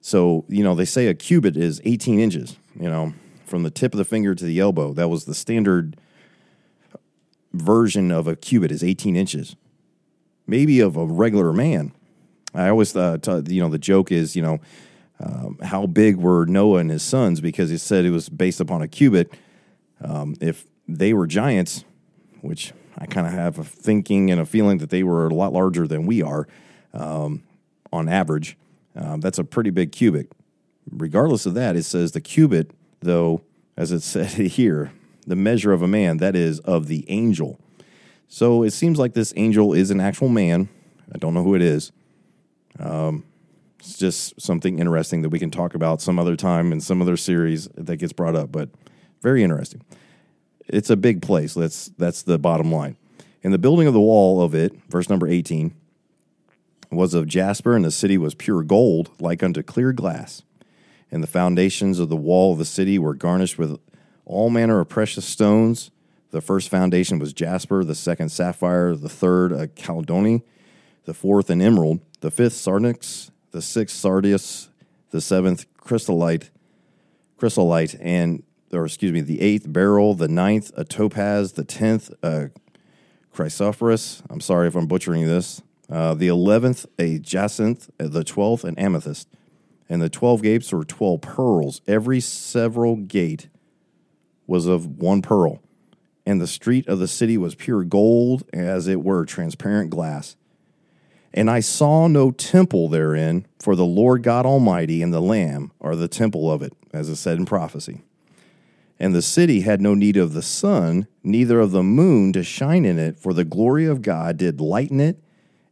So, 0.00 0.44
you 0.48 0.62
know, 0.62 0.74
they 0.74 0.84
say 0.84 1.06
a 1.06 1.14
cubit 1.14 1.56
is 1.56 1.80
18 1.84 2.20
inches, 2.20 2.56
you 2.78 2.90
know, 2.90 3.14
from 3.46 3.62
the 3.62 3.70
tip 3.70 3.94
of 3.94 3.98
the 3.98 4.04
finger 4.04 4.34
to 4.34 4.44
the 4.44 4.60
elbow. 4.60 4.92
That 4.92 5.08
was 5.08 5.24
the 5.24 5.34
standard 5.34 5.96
version 7.54 8.10
of 8.10 8.26
a 8.26 8.36
cubit 8.36 8.70
is 8.70 8.84
18 8.84 9.16
inches. 9.16 9.56
Maybe 10.46 10.80
of 10.80 10.96
a 10.96 11.06
regular 11.06 11.52
man. 11.52 11.92
I 12.54 12.68
always 12.68 12.92
thought, 12.92 13.26
you 13.48 13.62
know, 13.62 13.70
the 13.70 13.78
joke 13.78 14.12
is, 14.12 14.36
you 14.36 14.42
know, 14.42 14.60
um, 15.20 15.58
how 15.62 15.86
big 15.86 16.16
were 16.16 16.46
Noah 16.46 16.78
and 16.78 16.90
his 16.90 17.02
sons 17.02 17.40
because 17.40 17.70
he 17.70 17.78
said 17.78 18.04
it 18.04 18.10
was 18.10 18.28
based 18.28 18.60
upon 18.60 18.82
a 18.82 18.88
cubit. 18.88 19.32
Um, 20.00 20.36
if 20.40 20.66
they 20.88 21.12
were 21.12 21.26
giants, 21.26 21.84
which 22.40 22.72
I 22.98 23.06
kind 23.06 23.26
of 23.26 23.32
have 23.32 23.58
a 23.58 23.64
thinking 23.64 24.30
and 24.30 24.40
a 24.40 24.46
feeling 24.46 24.78
that 24.78 24.90
they 24.90 25.02
were 25.02 25.26
a 25.26 25.34
lot 25.34 25.52
larger 25.52 25.86
than 25.86 26.06
we 26.06 26.22
are 26.22 26.46
um, 26.92 27.42
on 27.92 28.08
average, 28.08 28.56
um, 28.96 29.20
that's 29.20 29.38
a 29.38 29.44
pretty 29.44 29.70
big 29.70 29.92
cubit. 29.92 30.32
Regardless 30.90 31.46
of 31.46 31.54
that, 31.54 31.76
it 31.76 31.84
says 31.84 32.12
the 32.12 32.20
cubit, 32.20 32.70
though, 33.00 33.42
as 33.76 33.92
it 33.92 34.02
said 34.02 34.30
here, 34.30 34.92
the 35.26 35.36
measure 35.36 35.72
of 35.72 35.82
a 35.82 35.88
man, 35.88 36.18
that 36.18 36.36
is 36.36 36.60
of 36.60 36.88
the 36.88 37.04
angel. 37.08 37.58
So 38.28 38.62
it 38.62 38.72
seems 38.72 38.98
like 38.98 39.14
this 39.14 39.32
angel 39.36 39.72
is 39.72 39.90
an 39.90 40.00
actual 40.00 40.28
man. 40.28 40.68
I 41.12 41.18
don't 41.18 41.34
know 41.34 41.42
who 41.42 41.54
it 41.54 41.62
is. 41.62 41.92
Um, 42.78 43.24
it's 43.84 43.98
just 43.98 44.40
something 44.40 44.78
interesting 44.78 45.20
that 45.22 45.28
we 45.28 45.38
can 45.38 45.50
talk 45.50 45.74
about 45.74 46.00
some 46.00 46.18
other 46.18 46.36
time 46.36 46.72
in 46.72 46.80
some 46.80 47.02
other 47.02 47.18
series 47.18 47.68
that 47.74 47.96
gets 47.96 48.14
brought 48.14 48.34
up, 48.34 48.50
but 48.50 48.70
very 49.20 49.42
interesting. 49.42 49.82
It's 50.66 50.88
a 50.88 50.96
big 50.96 51.20
place. 51.20 51.52
That's 51.52 51.88
that's 51.98 52.22
the 52.22 52.38
bottom 52.38 52.72
line. 52.72 52.96
And 53.42 53.52
the 53.52 53.58
building 53.58 53.86
of 53.86 53.92
the 53.92 54.00
wall 54.00 54.40
of 54.40 54.54
it, 54.54 54.72
verse 54.88 55.10
number 55.10 55.28
18, 55.28 55.74
was 56.90 57.12
of 57.12 57.26
jasper, 57.26 57.76
and 57.76 57.84
the 57.84 57.90
city 57.90 58.16
was 58.16 58.34
pure 58.34 58.62
gold, 58.62 59.10
like 59.20 59.42
unto 59.42 59.62
clear 59.62 59.92
glass. 59.92 60.42
And 61.10 61.22
the 61.22 61.28
foundations 61.28 61.98
of 61.98 62.08
the 62.08 62.16
wall 62.16 62.52
of 62.52 62.58
the 62.58 62.64
city 62.64 62.98
were 62.98 63.14
garnished 63.14 63.58
with 63.58 63.78
all 64.24 64.48
manner 64.48 64.80
of 64.80 64.88
precious 64.88 65.26
stones. 65.26 65.90
The 66.30 66.40
first 66.40 66.70
foundation 66.70 67.18
was 67.18 67.34
jasper, 67.34 67.84
the 67.84 67.94
second 67.94 68.30
sapphire, 68.30 68.94
the 68.94 69.10
third 69.10 69.52
a 69.52 69.68
chalcedony, 69.68 70.42
the 71.04 71.14
fourth 71.14 71.50
an 71.50 71.60
emerald, 71.60 72.00
the 72.20 72.30
fifth 72.30 72.54
sardonyx, 72.54 73.30
the 73.54 73.62
sixth 73.62 73.96
sardius, 73.96 74.68
the 75.10 75.20
seventh 75.20 75.64
chrysolite, 75.76 76.50
chrysolite, 77.36 77.94
and 78.00 78.42
or 78.72 78.84
excuse 78.84 79.12
me, 79.12 79.20
the 79.20 79.40
eighth 79.40 79.72
beryl, 79.72 80.14
the 80.14 80.26
ninth 80.26 80.72
a 80.76 80.84
topaz, 80.84 81.52
the 81.52 81.62
tenth 81.62 82.10
a 82.20 82.50
chrysoprase. 83.32 84.22
I'm 84.28 84.40
sorry 84.40 84.66
if 84.66 84.74
I'm 84.74 84.88
butchering 84.88 85.26
this. 85.26 85.62
Uh, 85.88 86.14
the 86.14 86.26
eleventh 86.26 86.84
a 86.98 87.20
jacinth, 87.20 87.90
uh, 88.00 88.08
the 88.08 88.24
twelfth 88.24 88.64
an 88.64 88.76
amethyst, 88.76 89.28
and 89.88 90.02
the 90.02 90.10
twelve 90.10 90.42
gates 90.42 90.72
were 90.72 90.84
twelve 90.84 91.20
pearls. 91.20 91.80
Every 91.86 92.18
several 92.18 92.96
gate 92.96 93.48
was 94.48 94.66
of 94.66 94.98
one 94.98 95.22
pearl, 95.22 95.62
and 96.26 96.40
the 96.40 96.48
street 96.48 96.88
of 96.88 96.98
the 96.98 97.06
city 97.06 97.38
was 97.38 97.54
pure 97.54 97.84
gold, 97.84 98.42
as 98.52 98.88
it 98.88 99.04
were 99.04 99.24
transparent 99.24 99.90
glass. 99.90 100.34
And 101.36 101.50
I 101.50 101.58
saw 101.58 102.06
no 102.06 102.30
temple 102.30 102.88
therein, 102.88 103.44
for 103.58 103.74
the 103.74 103.84
Lord 103.84 104.22
God 104.22 104.46
Almighty 104.46 105.02
and 105.02 105.12
the 105.12 105.20
Lamb 105.20 105.72
are 105.80 105.96
the 105.96 106.06
temple 106.06 106.50
of 106.50 106.62
it, 106.62 106.72
as 106.92 107.08
is 107.08 107.18
said 107.18 107.38
in 107.38 107.44
prophecy. 107.44 108.02
And 109.00 109.12
the 109.12 109.20
city 109.20 109.62
had 109.62 109.80
no 109.80 109.94
need 109.94 110.16
of 110.16 110.32
the 110.32 110.42
sun, 110.42 111.08
neither 111.24 111.58
of 111.58 111.72
the 111.72 111.82
moon 111.82 112.32
to 112.34 112.44
shine 112.44 112.84
in 112.84 113.00
it, 113.00 113.18
for 113.18 113.34
the 113.34 113.44
glory 113.44 113.84
of 113.84 114.00
God 114.00 114.36
did 114.36 114.60
lighten 114.60 115.00
it, 115.00 115.18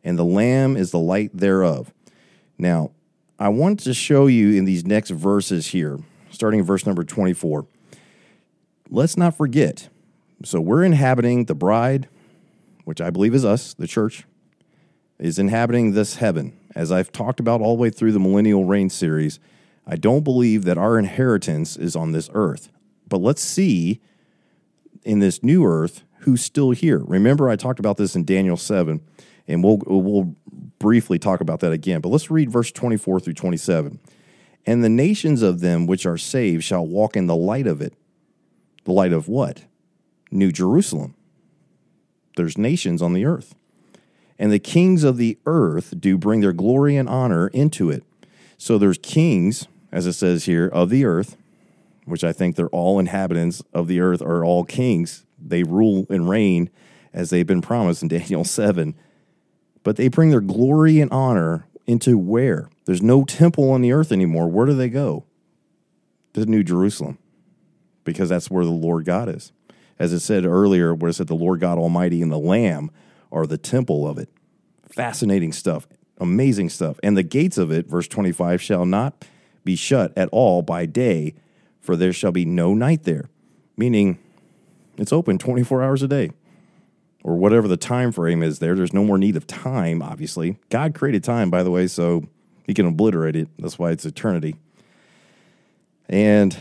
and 0.03 0.19
the 0.19 0.25
Lamb 0.25 0.77
is 0.77 0.91
the 0.91 0.99
light 0.99 1.31
thereof. 1.33 1.95
Now, 2.59 2.91
I 3.39 3.49
want 3.49 3.79
to 3.81 3.95
show 3.95 4.27
you 4.27 4.59
in 4.59 4.65
these 4.65 4.85
next 4.85 5.11
verses 5.11 5.69
here, 5.69 6.01
starting 6.33 6.59
in 6.59 6.67
verse 6.67 6.85
number 6.85 7.05
24. 7.05 7.67
Let's 8.91 9.17
not 9.17 9.37
forget. 9.37 9.89
So 10.45 10.61
we're 10.61 10.83
inhabiting 10.83 11.45
the 11.45 11.55
bride, 11.55 12.09
which 12.85 13.01
I 13.01 13.11
believe 13.11 13.33
is 13.33 13.45
us, 13.45 13.75
the 13.75 13.87
church, 13.87 14.25
is 15.23 15.39
inhabiting 15.39 15.93
this 15.93 16.17
heaven. 16.17 16.53
As 16.75 16.91
I've 16.91 17.13
talked 17.13 17.39
about 17.39 17.61
all 17.61 17.77
the 17.77 17.81
way 17.81 17.91
through 17.91 18.11
the 18.11 18.19
Millennial 18.19 18.65
Reign 18.65 18.91
series, 18.91 19.39
I 19.87 19.95
don't 19.95 20.25
believe 20.25 20.65
that 20.65 20.77
our 20.77 20.99
inheritance 20.99 21.77
is 21.77 21.95
on 21.95 22.11
this 22.11 22.29
earth. 22.35 22.71
But 23.09 23.19
let's 23.19 23.41
see 23.41 24.01
in 25.05 25.21
this 25.21 25.41
new 25.43 25.65
earth 25.65 26.03
who's 26.21 26.43
still 26.45 26.73
here. 26.73 26.99
Remember, 26.99 27.49
I 27.49 27.55
talked 27.55 27.79
about 27.79 27.99
this 27.99 28.17
in 28.17 28.25
Daniel 28.25 28.57
7, 28.57 29.01
and 29.47 29.63
we'll, 29.63 29.79
we'll 29.87 30.35
briefly 30.81 31.21
talk 31.21 31.41
about 31.41 31.61
that 31.61 31.73
again. 31.73 32.01
But 32.01 32.09
let's 32.09 32.31
read 32.31 32.51
verse 32.51 32.73
24 32.73 33.21
through 33.21 33.35
27. 33.35 34.01
And 34.67 34.83
the 34.83 34.89
nations 34.89 35.41
of 35.43 35.61
them 35.61 35.87
which 35.87 36.05
are 36.05 36.19
saved 36.19 36.65
shall 36.65 36.85
walk 36.85 37.17
in 37.17 37.29
the 37.29 37.37
light 37.37 37.69
of 37.69 37.81
it. 37.81 37.95
The 38.85 38.93
light 38.93 39.13
of 39.13 39.29
what? 39.29 39.65
New 40.33 40.51
Jerusalem. 40.51 41.15
There's 42.37 42.59
nations 42.59 43.01
on 43.03 43.13
the 43.13 43.25
earth. 43.25 43.55
And 44.43 44.53
the 44.53 44.59
kings 44.59 45.05
of 45.05 45.17
the 45.17 45.39
earth 45.47 45.95
do 45.99 46.19
bring 46.19 46.41
their 46.41 46.53
glory 46.53 46.97
and 46.97 47.09
honor 47.09 47.49
into 47.49 47.89
it. 47.89 48.03
So 48.59 48.77
there's 48.77 48.99
kings, 48.99 49.69
as 49.91 50.07
it 50.07 50.13
says 50.13 50.45
here, 50.45 50.67
of 50.67 50.91
the 50.91 51.07
earth 51.07 51.37
which 52.05 52.25
I 52.25 52.33
think 52.33 52.57
they're 52.57 52.69
all 52.69 52.99
inhabitants 52.99 53.63
of 53.73 53.87
the 53.87 54.01
earth, 54.01 54.23
are 54.23 54.45
all 54.45 54.65
kings. 54.65 55.25
They 55.39 55.63
rule 55.63 56.07
and 56.11 56.29
reign 56.29 56.71
as 57.13 57.31
they've 57.31 57.47
been 57.47 57.63
promised 57.63 58.03
in 58.03 58.09
Daniel 58.09 58.45
7. 58.45 58.95
But 59.83 59.97
they 59.97 60.09
bring 60.09 60.31
their 60.31 60.41
glory 60.41 61.01
and 61.01 61.13
honor 61.13 61.67
into 61.87 62.17
where? 62.17 62.71
There's 62.85 63.03
no 63.03 63.25
temple 63.25 63.71
on 63.71 63.83
the 63.83 63.93
earth 63.93 64.13
anymore. 64.13 64.49
Where 64.49 64.67
do 64.67 64.75
they 64.75 64.89
go? 64.89 65.25
To 66.35 66.47
New 66.47 66.63
Jerusalem, 66.63 67.19
because 68.05 68.29
that's 68.31 68.51
where 68.51 68.65
the 68.65 68.71
Lord 68.71 69.05
God 69.05 69.29
is. 69.29 69.53
As 69.99 70.13
it 70.13 70.21
said 70.21 70.45
earlier, 70.45 70.95
where 70.95 71.11
it 71.11 71.15
said 71.15 71.27
the 71.27 71.35
Lord 71.35 71.61
God 71.61 71.79
Almighty 71.79 72.23
and 72.23 72.33
the 72.33 72.39
Lamb 72.39 72.91
are 73.33 73.47
the 73.47 73.59
temple 73.59 74.07
of 74.07 74.19
it. 74.19 74.29
Fascinating 74.89 75.53
stuff, 75.53 75.89
amazing 76.19 76.69
stuff. 76.69 77.01
And 77.03 77.17
the 77.17 77.23
gates 77.23 77.59
of 77.59 77.73
it, 77.73 77.87
verse 77.89 78.07
25, 78.07 78.61
shall 78.61 78.87
not 78.87 79.25
be 79.65 79.75
shut 79.75 80.13
at 80.17 80.29
all 80.31 80.63
by 80.63 80.87
day, 80.87 81.35
for 81.81 81.97
there 81.97 82.13
shall 82.13 82.33
be 82.33 82.45
no 82.45 82.75
night 82.75 83.05
there, 83.05 83.31
meaning 83.77 84.19
it's 84.99 85.13
open 85.13 85.39
24 85.39 85.83
hours 85.83 86.03
a 86.03 86.09
day 86.09 86.31
or 87.25 87.37
whatever 87.37 87.69
the 87.69 87.77
time 87.77 88.13
frame 88.13 88.43
is 88.43 88.59
there. 88.59 88.75
There's 88.75 88.93
no 88.93 89.05
more 89.05 89.19
need 89.19 89.37
of 89.37 89.47
time, 89.47 90.03
obviously. 90.03 90.59
God 90.71 90.95
created 90.95 91.23
time, 91.23 91.51
by 91.51 91.63
the 91.63 91.71
way, 91.71 91.87
so 91.87 92.25
he 92.67 92.75
can 92.75 92.87
obliterate 92.87 93.37
it. 93.37 93.49
That's 93.59 93.79
why 93.79 93.93
it's 93.93 94.05
eternity. 94.05 94.57
And 96.09 96.57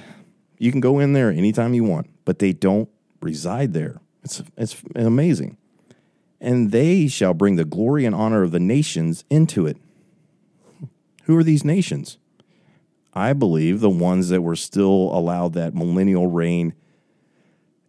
you 0.57 0.71
can 0.71 0.81
go 0.81 0.99
in 0.99 1.13
there 1.13 1.31
anytime 1.31 1.73
you 1.73 1.83
want, 1.83 2.07
but 2.25 2.39
they 2.39 2.53
don't 2.53 2.89
reside 3.21 3.73
there. 3.73 3.99
It's, 4.23 4.41
it's 4.55 4.81
amazing. 4.95 5.57
And 6.41 6.71
they 6.71 7.07
shall 7.07 7.33
bring 7.33 7.55
the 7.55 7.63
glory 7.63 8.03
and 8.03 8.13
honor 8.13 8.43
of 8.43 8.51
the 8.51 8.59
nations 8.59 9.23
into 9.29 9.65
it. 9.65 9.77
Who 11.23 11.37
are 11.37 11.43
these 11.43 11.63
nations? 11.63 12.17
I 13.13 13.33
believe, 13.33 13.79
the 13.79 13.89
ones 13.89 14.29
that 14.29 14.41
were 14.41 14.55
still 14.55 15.11
allowed 15.13 15.53
that 15.53 15.75
millennial 15.75 16.27
reign 16.27 16.73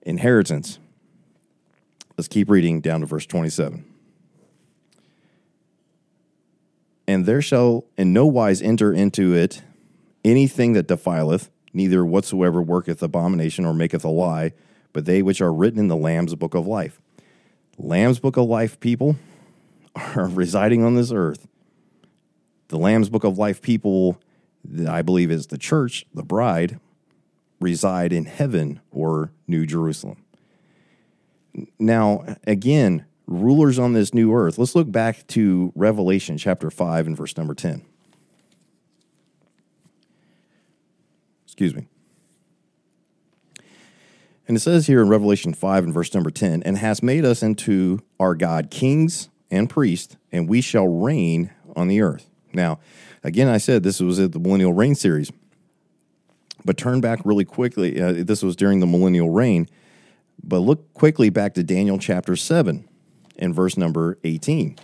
inheritance. 0.03 0.79
Let's 2.17 2.29
keep 2.29 2.51
reading 2.51 2.81
down 2.81 3.01
to 3.01 3.07
verse 3.07 3.27
27. 3.27 3.85
And 7.07 7.27
there 7.27 7.43
shall 7.43 7.85
in 7.97 8.13
no 8.13 8.27
wise 8.27 8.63
enter 8.63 8.93
into 8.93 9.35
it 9.35 9.63
anything 10.25 10.73
that 10.75 10.87
defileth, 10.87 11.51
neither 11.73 12.05
whatsoever 12.05 12.63
worketh 12.63 13.03
abomination 13.03 13.65
or 13.65 13.75
maketh 13.75 14.05
a 14.05 14.09
lie, 14.09 14.53
but 14.93 15.05
they 15.05 15.23
which 15.23 15.41
are 15.41 15.53
written 15.53 15.79
in 15.79 15.89
the 15.89 15.97
Lamb's 15.97 16.35
book 16.35 16.55
of 16.55 16.67
life. 16.67 17.01
Lamb's 17.83 18.21
book 18.21 18.37
of 18.37 18.47
life 18.47 18.79
people 18.81 19.17
are 19.95 20.29
residing 20.29 20.85
on 20.85 20.95
this 20.95 21.13
earth. 21.13 21.47
The 22.69 22.79
Lamb's 22.79 23.11
book 23.11 23.25
of 23.25 23.37
life 23.37 23.61
people 23.61 24.19
that 24.65 24.89
I 24.89 25.03
believe 25.03 25.31
is 25.31 25.49
the 25.49 25.59
church, 25.59 26.07
the 26.15 26.23
bride, 26.23 26.79
reside 27.61 28.13
in 28.13 28.25
heaven 28.25 28.81
or 28.91 29.33
New 29.47 29.67
Jerusalem. 29.67 30.25
Now, 31.79 32.37
again, 32.47 33.05
rulers 33.27 33.79
on 33.79 33.93
this 33.93 34.15
new 34.15 34.33
earth. 34.33 34.59
Let's 34.59 34.75
look 34.75 34.91
back 34.91 35.27
to 35.29 35.73
Revelation 35.75 36.39
chapter 36.39 36.71
5 36.71 37.07
and 37.09 37.17
verse 37.17 37.37
number 37.37 37.55
10. 37.55 37.83
Excuse 41.45 41.75
me. 41.75 41.89
And 44.53 44.59
it 44.59 44.61
says 44.61 44.87
here 44.87 45.01
in 45.01 45.09
Revelation 45.09 45.55
5 45.55 45.85
and 45.85 45.95
verse 45.95 46.13
number 46.13 46.31
10 46.31 46.63
and 46.65 46.77
has 46.77 47.03
made 47.03 47.25
us 47.25 47.43
into 47.43 48.01
our 48.21 48.35
God 48.35 48.71
kings 48.71 49.31
and 49.51 49.69
priests, 49.69 50.19
and 50.31 50.47
we 50.47 50.61
shall 50.61 50.87
reign 50.87 51.51
on 51.75 51.89
the 51.89 52.03
earth. 52.03 52.29
Now, 52.53 52.79
Again, 53.25 53.49
I 53.49 53.59
said 53.59 53.83
this 53.83 54.01
was 54.01 54.19
at 54.19 54.33
the 54.33 54.41
Millennial 54.41 54.73
Reign 54.73 54.95
series, 54.95 55.31
but 56.65 56.77
turn 56.77 57.01
back 57.01 57.21
really 57.25 57.45
quickly. 57.45 58.01
Uh, 58.01 58.25
this 58.25 58.43
was 58.43 58.57
during 58.57 58.81
the 58.81 58.87
Millennial 58.87 59.31
Reign, 59.31 59.69
but 60.43 60.59
look 60.59 60.93
quickly 60.93 61.31
back 61.31 61.55
to 61.55 61.63
Daniel 61.63 61.99
chapter 61.99 62.35
7 62.35 62.89
and 63.39 63.55
verse 63.55 63.77
number 63.77 64.19
18. 64.25 64.77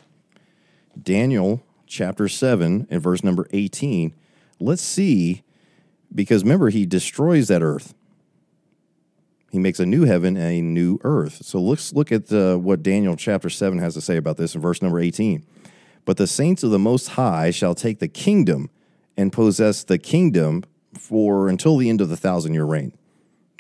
Daniel 1.02 1.62
chapter 1.86 2.28
7 2.28 2.86
and 2.88 3.02
verse 3.02 3.24
number 3.24 3.48
18. 3.52 4.14
Let's 4.60 4.82
see, 4.82 5.42
because 6.14 6.44
remember, 6.44 6.70
he 6.70 6.86
destroys 6.86 7.48
that 7.48 7.62
earth. 7.62 7.94
He 9.50 9.58
makes 9.58 9.80
a 9.80 9.86
new 9.86 10.04
heaven 10.04 10.36
and 10.36 10.46
a 10.46 10.60
new 10.60 10.98
earth. 11.02 11.44
So 11.44 11.60
let's 11.60 11.92
look 11.92 12.12
at 12.12 12.30
uh, 12.32 12.56
what 12.56 12.82
Daniel 12.82 13.16
chapter 13.16 13.48
7 13.48 13.78
has 13.78 13.94
to 13.94 14.00
say 14.00 14.16
about 14.16 14.36
this 14.36 14.54
in 14.54 14.60
verse 14.60 14.82
number 14.82 15.00
18. 15.00 15.44
But 16.04 16.16
the 16.16 16.26
saints 16.26 16.62
of 16.62 16.70
the 16.70 16.78
Most 16.78 17.10
High 17.10 17.50
shall 17.50 17.74
take 17.74 17.98
the 17.98 18.08
kingdom 18.08 18.70
and 19.16 19.32
possess 19.32 19.84
the 19.84 19.98
kingdom 19.98 20.64
for 20.98 21.48
until 21.48 21.76
the 21.76 21.88
end 21.88 22.00
of 22.00 22.08
the 22.08 22.16
thousand 22.16 22.54
year 22.54 22.64
reign. 22.64 22.96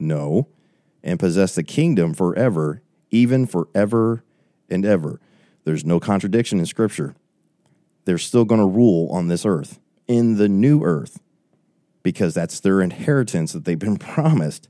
No, 0.00 0.48
and 1.02 1.18
possess 1.18 1.54
the 1.54 1.62
kingdom 1.62 2.14
forever, 2.14 2.82
even 3.10 3.46
forever 3.46 4.24
and 4.68 4.84
ever. 4.84 5.20
There's 5.64 5.84
no 5.84 6.00
contradiction 6.00 6.58
in 6.58 6.66
Scripture. 6.66 7.14
They're 8.04 8.18
still 8.18 8.44
going 8.44 8.60
to 8.60 8.66
rule 8.66 9.08
on 9.10 9.28
this 9.28 9.44
earth, 9.44 9.78
in 10.06 10.36
the 10.36 10.48
new 10.48 10.82
earth, 10.82 11.20
because 12.02 12.34
that's 12.34 12.60
their 12.60 12.80
inheritance 12.80 13.52
that 13.52 13.64
they've 13.64 13.78
been 13.78 13.96
promised. 13.98 14.68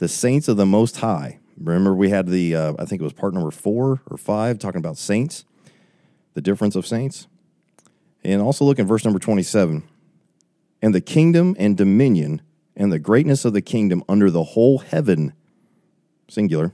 The 0.00 0.08
saints 0.08 0.48
of 0.48 0.56
the 0.56 0.64
Most 0.64 0.96
High. 0.96 1.40
Remember, 1.58 1.94
we 1.94 2.08
had 2.08 2.26
the, 2.26 2.56
uh, 2.56 2.72
I 2.78 2.86
think 2.86 3.02
it 3.02 3.04
was 3.04 3.12
part 3.12 3.34
number 3.34 3.50
four 3.50 4.00
or 4.10 4.16
five, 4.16 4.58
talking 4.58 4.78
about 4.78 4.96
saints 4.96 5.44
the 6.32 6.40
difference 6.40 6.74
of 6.74 6.86
saints. 6.86 7.26
And 8.24 8.40
also 8.40 8.64
look 8.64 8.78
in 8.78 8.86
verse 8.86 9.04
number 9.04 9.18
27. 9.18 9.82
And 10.80 10.94
the 10.94 11.02
kingdom 11.02 11.54
and 11.58 11.76
dominion 11.76 12.40
and 12.74 12.90
the 12.90 12.98
greatness 12.98 13.44
of 13.44 13.52
the 13.52 13.60
kingdom 13.60 14.02
under 14.08 14.30
the 14.30 14.42
whole 14.42 14.78
heaven, 14.78 15.34
singular, 16.28 16.72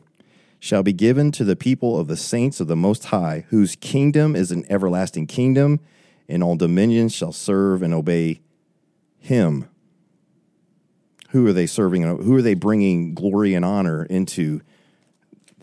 shall 0.60 0.84
be 0.84 0.92
given 0.92 1.32
to 1.32 1.42
the 1.42 1.56
people 1.56 1.98
of 1.98 2.06
the 2.06 2.16
saints 2.16 2.60
of 2.60 2.68
the 2.68 2.76
Most 2.76 3.06
High, 3.06 3.44
whose 3.48 3.74
kingdom 3.74 4.36
is 4.36 4.52
an 4.52 4.64
everlasting 4.70 5.26
kingdom, 5.26 5.80
and 6.28 6.44
all 6.44 6.54
dominions 6.54 7.12
shall 7.12 7.32
serve 7.32 7.82
and 7.82 7.92
obey 7.92 8.40
him. 9.18 9.68
Who 11.30 11.46
are 11.46 11.52
they 11.52 11.66
serving? 11.66 12.04
Uh, 12.04 12.16
who 12.16 12.36
are 12.36 12.42
they 12.42 12.54
bringing 12.54 13.14
glory 13.14 13.54
and 13.54 13.64
honor 13.64 14.04
into? 14.04 14.60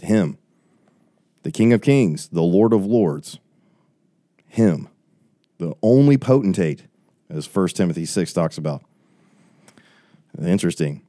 Him, 0.01 0.37
the 1.43 1.51
King 1.51 1.71
of 1.71 1.81
Kings, 1.81 2.27
the 2.27 2.41
Lord 2.41 2.73
of 2.73 2.85
Lords 2.85 3.39
him, 4.53 4.87
the 5.57 5.73
only 5.81 6.15
potentate, 6.15 6.83
as 7.27 7.53
1 7.53 7.69
Timothy 7.69 8.05
6 8.05 8.31
talks 8.33 8.59
about. 8.59 8.83
Interesting. 10.39 11.01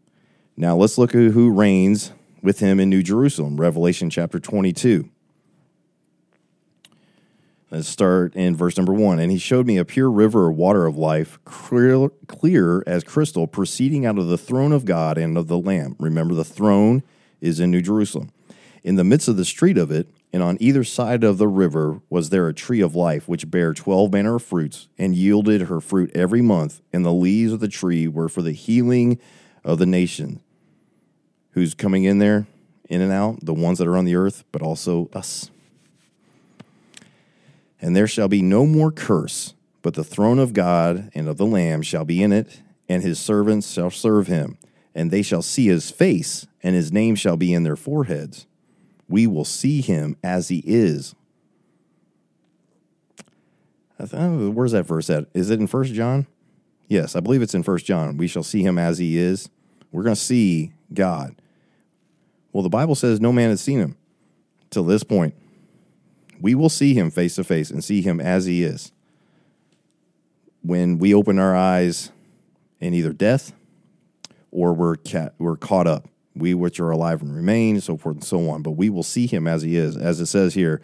Now 0.56 0.76
let's 0.76 0.96
look 0.96 1.14
at 1.14 1.32
who 1.32 1.52
reigns 1.52 2.12
with 2.42 2.60
him 2.60 2.80
in 2.80 2.88
New 2.88 3.02
Jerusalem, 3.02 3.60
Revelation 3.60 4.08
chapter 4.08 4.40
22. 4.40 5.10
Let's 7.74 7.88
start 7.88 8.36
in 8.36 8.54
verse 8.54 8.76
number 8.76 8.92
one. 8.92 9.18
And 9.18 9.32
he 9.32 9.38
showed 9.38 9.66
me 9.66 9.78
a 9.78 9.84
pure 9.84 10.08
river 10.08 10.48
of 10.48 10.56
water 10.56 10.86
of 10.86 10.96
life, 10.96 11.40
clear, 11.44 12.08
clear 12.28 12.84
as 12.86 13.02
crystal, 13.02 13.48
proceeding 13.48 14.06
out 14.06 14.16
of 14.16 14.28
the 14.28 14.38
throne 14.38 14.70
of 14.70 14.84
God 14.84 15.18
and 15.18 15.36
of 15.36 15.48
the 15.48 15.58
Lamb. 15.58 15.96
Remember, 15.98 16.34
the 16.34 16.44
throne 16.44 17.02
is 17.40 17.58
in 17.58 17.72
New 17.72 17.82
Jerusalem. 17.82 18.30
In 18.84 18.94
the 18.94 19.02
midst 19.02 19.26
of 19.26 19.36
the 19.36 19.44
street 19.44 19.76
of 19.76 19.90
it, 19.90 20.06
and 20.32 20.40
on 20.40 20.56
either 20.60 20.84
side 20.84 21.24
of 21.24 21.38
the 21.38 21.48
river, 21.48 22.00
was 22.08 22.30
there 22.30 22.46
a 22.46 22.54
tree 22.54 22.80
of 22.80 22.94
life, 22.94 23.26
which 23.26 23.50
bare 23.50 23.74
twelve 23.74 24.12
manner 24.12 24.36
of 24.36 24.44
fruits, 24.44 24.86
and 24.96 25.16
yielded 25.16 25.62
her 25.62 25.80
fruit 25.80 26.12
every 26.14 26.42
month. 26.42 26.80
And 26.92 27.04
the 27.04 27.12
leaves 27.12 27.52
of 27.52 27.58
the 27.58 27.66
tree 27.66 28.06
were 28.06 28.28
for 28.28 28.42
the 28.42 28.52
healing 28.52 29.18
of 29.64 29.78
the 29.78 29.86
nation. 29.86 30.38
Who's 31.50 31.74
coming 31.74 32.04
in 32.04 32.20
there, 32.20 32.46
in 32.88 33.00
and 33.00 33.10
out? 33.10 33.44
The 33.44 33.52
ones 33.52 33.78
that 33.78 33.88
are 33.88 33.96
on 33.96 34.04
the 34.04 34.14
earth, 34.14 34.44
but 34.52 34.62
also 34.62 35.10
us 35.12 35.50
and 37.84 37.94
there 37.94 38.08
shall 38.08 38.28
be 38.28 38.40
no 38.40 38.64
more 38.64 38.90
curse, 38.90 39.52
but 39.82 39.92
the 39.92 40.02
throne 40.02 40.38
of 40.38 40.54
God 40.54 41.10
and 41.14 41.28
of 41.28 41.36
the 41.36 41.44
Lamb 41.44 41.82
shall 41.82 42.06
be 42.06 42.22
in 42.22 42.32
it, 42.32 42.62
and 42.88 43.02
his 43.02 43.18
servants 43.18 43.70
shall 43.70 43.90
serve 43.90 44.26
him, 44.26 44.56
and 44.94 45.10
they 45.10 45.20
shall 45.20 45.42
see 45.42 45.66
his 45.66 45.90
face, 45.90 46.46
and 46.62 46.74
his 46.74 46.90
name 46.90 47.14
shall 47.14 47.36
be 47.36 47.52
in 47.52 47.62
their 47.62 47.76
foreheads. 47.76 48.46
We 49.06 49.26
will 49.26 49.44
see 49.44 49.82
him 49.82 50.16
as 50.24 50.48
he 50.48 50.62
is. 50.64 51.14
Uh, 54.00 54.06
where's 54.48 54.72
that 54.72 54.84
verse 54.84 55.10
at? 55.10 55.26
Is 55.34 55.50
it 55.50 55.60
in 55.60 55.66
First 55.66 55.92
John? 55.92 56.26
Yes, 56.88 57.14
I 57.14 57.20
believe 57.20 57.42
it's 57.42 57.54
in 57.54 57.62
First 57.62 57.84
John. 57.84 58.16
We 58.16 58.28
shall 58.28 58.42
see 58.42 58.62
him 58.62 58.78
as 58.78 58.96
he 58.96 59.18
is. 59.18 59.50
We're 59.92 60.04
going 60.04 60.16
to 60.16 60.20
see 60.20 60.72
God. 60.94 61.36
Well, 62.50 62.62
the 62.62 62.70
Bible 62.70 62.94
says 62.94 63.20
no 63.20 63.30
man 63.30 63.50
has 63.50 63.60
seen 63.60 63.78
him 63.78 63.98
till 64.70 64.84
this 64.84 65.04
point 65.04 65.34
we 66.40 66.54
will 66.54 66.68
see 66.68 66.94
him 66.94 67.10
face 67.10 67.36
to 67.36 67.44
face 67.44 67.70
and 67.70 67.82
see 67.82 68.02
him 68.02 68.20
as 68.20 68.46
he 68.46 68.62
is 68.62 68.92
when 70.64 70.98
we 70.98 71.14
open 71.14 71.38
our 71.38 71.54
eyes 71.54 72.10
in 72.80 72.94
either 72.94 73.12
death 73.12 73.52
or 74.50 74.72
we're, 74.72 74.96
ca- 74.96 75.30
we're 75.38 75.56
caught 75.56 75.86
up. 75.86 76.08
We 76.36 76.52
which 76.52 76.80
are 76.80 76.90
alive 76.90 77.22
and 77.22 77.34
remain, 77.34 77.80
so 77.80 77.96
forth 77.96 78.16
and 78.16 78.24
so 78.24 78.48
on. 78.50 78.62
But 78.62 78.72
we 78.72 78.90
will 78.90 79.04
see 79.04 79.28
him 79.28 79.46
as 79.46 79.62
he 79.62 79.76
is. 79.76 79.96
As 79.96 80.20
it 80.20 80.26
says 80.26 80.54
here, 80.54 80.82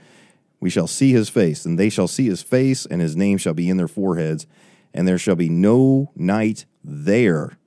we 0.61 0.71
shall 0.71 0.87
see 0.87 1.13
his 1.13 1.29
face, 1.29 1.65
and 1.65 1.77
they 1.77 1.89
shall 1.89 2.07
see 2.07 2.27
his 2.27 2.43
face, 2.43 2.87
and 2.87 3.01
his 3.01 3.17
name 3.17 3.37
shall 3.37 3.55
be 3.55 3.69
in 3.69 3.77
their 3.77 3.89
foreheads, 3.89 4.47
and 4.95 5.09
there 5.09 5.19
shall 5.19 5.35
be 5.35 5.49
no 5.49 6.13
night 6.15 6.67
there. 6.85 7.59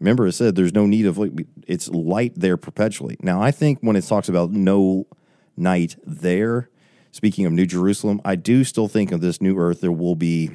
Remember, 0.00 0.26
it 0.26 0.32
said 0.32 0.54
there's 0.54 0.72
no 0.72 0.86
need 0.86 1.04
of 1.04 1.20
it's 1.66 1.88
light 1.88 2.32
there 2.36 2.56
perpetually. 2.56 3.16
Now, 3.20 3.42
I 3.42 3.50
think 3.50 3.80
when 3.80 3.96
it 3.96 4.04
talks 4.04 4.28
about 4.28 4.50
no 4.50 5.06
night 5.56 5.96
there. 6.04 6.68
Speaking 7.12 7.46
of 7.46 7.52
New 7.52 7.66
Jerusalem, 7.66 8.20
I 8.24 8.34
do 8.34 8.64
still 8.64 8.88
think 8.88 9.12
of 9.12 9.20
this 9.20 9.40
new 9.40 9.56
earth, 9.58 9.80
there 9.80 9.92
will 9.92 10.16
be, 10.16 10.50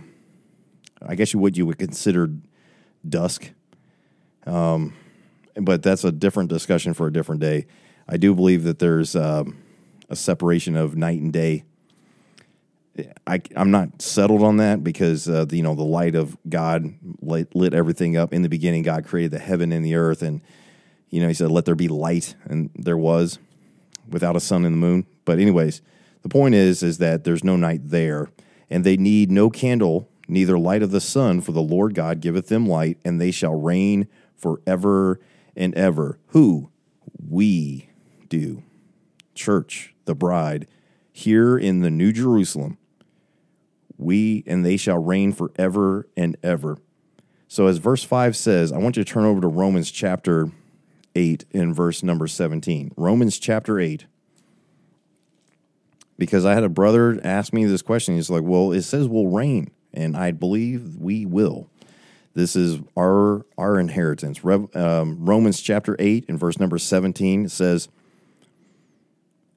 I 1.02 1.16
guess 1.16 1.34
you 1.34 1.40
would 1.40 1.58
you 1.58 1.66
would 1.66 1.78
consider 1.78 2.30
dusk. 3.08 3.52
Um, 4.46 4.94
but 5.56 5.84
that's 5.84 6.04
a 6.04 6.12
different 6.12 6.50
discussion 6.50 6.94
for 6.94 7.08
a 7.08 7.14
different 7.14 7.42
day. 7.42 7.68
I 8.08 8.18
do 8.18 8.34
believe 8.34 8.64
that 8.64 8.80
there's 8.80 9.16
um, 9.16 9.58
a 10.10 10.16
separation 10.16 10.76
of 10.76 10.96
night 10.96 11.22
and 11.22 11.32
day. 11.32 11.64
I, 13.26 13.42
I'm 13.56 13.72
not 13.72 14.02
settled 14.02 14.44
on 14.44 14.58
that 14.58 14.84
because 14.84 15.30
uh, 15.30 15.46
the, 15.46 15.58
you 15.58 15.64
know 15.64 15.76
the 15.76 15.84
light 15.84 16.16
of 16.16 16.36
God 16.50 16.94
lit, 17.22 17.56
lit 17.56 17.74
everything 17.74 18.18
up 18.18 18.34
in 18.34 18.42
the 18.42 18.50
beginning. 18.50 18.84
God 18.84 19.06
created 19.06 19.32
the 19.32 19.40
heaven 19.40 19.72
and 19.72 19.86
the 19.86 19.96
earth, 19.96 20.22
and 20.22 20.42
you 21.10 21.22
know 21.22 21.30
He 21.30 21.34
said, 21.34 21.52
"Let 21.52 21.66
there 21.66 21.76
be 21.76 21.88
light," 21.88 22.36
and 22.44 22.70
there 22.76 22.98
was 22.98 23.40
without 24.10 24.36
a 24.36 24.40
sun 24.40 24.66
and 24.66 24.74
the 24.74 24.78
moon. 24.80 25.06
But 25.26 25.40
anyways, 25.40 25.82
the 26.22 26.30
point 26.30 26.56
is 26.56 26.84
is 26.84 26.98
that 26.98 27.24
there's 27.24 27.44
no 27.44 27.56
night 27.56 27.82
there, 27.84 28.30
and 28.70 28.84
they 28.84 28.98
need 28.98 29.32
no 29.32 29.50
candle, 29.50 30.10
neither 30.28 30.58
light 30.58 30.84
of 30.84 30.92
the 30.92 31.02
sun, 31.02 31.42
for 31.42 31.52
the 31.52 31.62
Lord 31.62 31.94
God 31.94 32.22
giveth 32.22 32.48
them 32.48 32.68
light, 32.68 32.98
and 33.06 33.20
they 33.20 33.32
shall 33.32 33.60
reign 33.60 34.08
forever 34.36 35.20
and 35.56 35.74
ever. 35.76 36.20
Who? 36.28 36.72
We 37.28 37.90
do. 38.28 38.64
Church, 39.36 39.94
the 40.06 40.16
bride, 40.16 40.68
here 41.12 41.58
in 41.58 41.82
the 41.82 41.92
New 41.92 42.12
Jerusalem. 42.12 42.78
We 43.98 44.44
and 44.48 44.66
they 44.66 44.78
shall 44.78 44.98
reign 44.98 45.34
forever 45.34 46.08
and 46.16 46.38
ever. 46.42 46.78
So, 47.48 47.68
as 47.68 47.78
verse 47.78 48.04
5 48.04 48.36
says, 48.38 48.72
I 48.72 48.78
want 48.78 48.96
you 48.96 49.04
to 49.04 49.12
turn 49.12 49.26
over 49.26 49.42
to 49.42 49.48
Romans 49.48 49.92
chapter 49.92 50.52
8 51.16 51.46
in 51.52 51.74
verse 51.74 52.04
number 52.04 52.28
17. 52.28 52.92
Romans 52.96 53.40
chapter 53.40 53.80
8. 53.80 54.06
Because 56.18 56.46
I 56.46 56.54
had 56.54 56.64
a 56.64 56.70
brother 56.70 57.20
ask 57.24 57.54
me 57.54 57.66
this 57.66 57.82
question. 57.82 58.16
He's 58.16 58.30
like, 58.30 58.44
well, 58.44 58.72
it 58.72 58.82
says 58.82 59.08
we'll 59.08 59.28
reign. 59.28 59.72
And 59.94 60.16
I 60.16 60.32
believe 60.32 60.98
we 60.98 61.26
will. 61.26 61.70
This 62.34 62.56
is 62.56 62.80
our 62.98 63.46
our 63.58 63.80
inheritance. 63.80 64.44
um, 64.46 65.26
Romans 65.26 65.62
chapter 65.62 65.96
8 65.98 66.26
in 66.28 66.38
verse 66.38 66.60
number 66.60 66.78
17 66.78 67.50
says, 67.50 67.90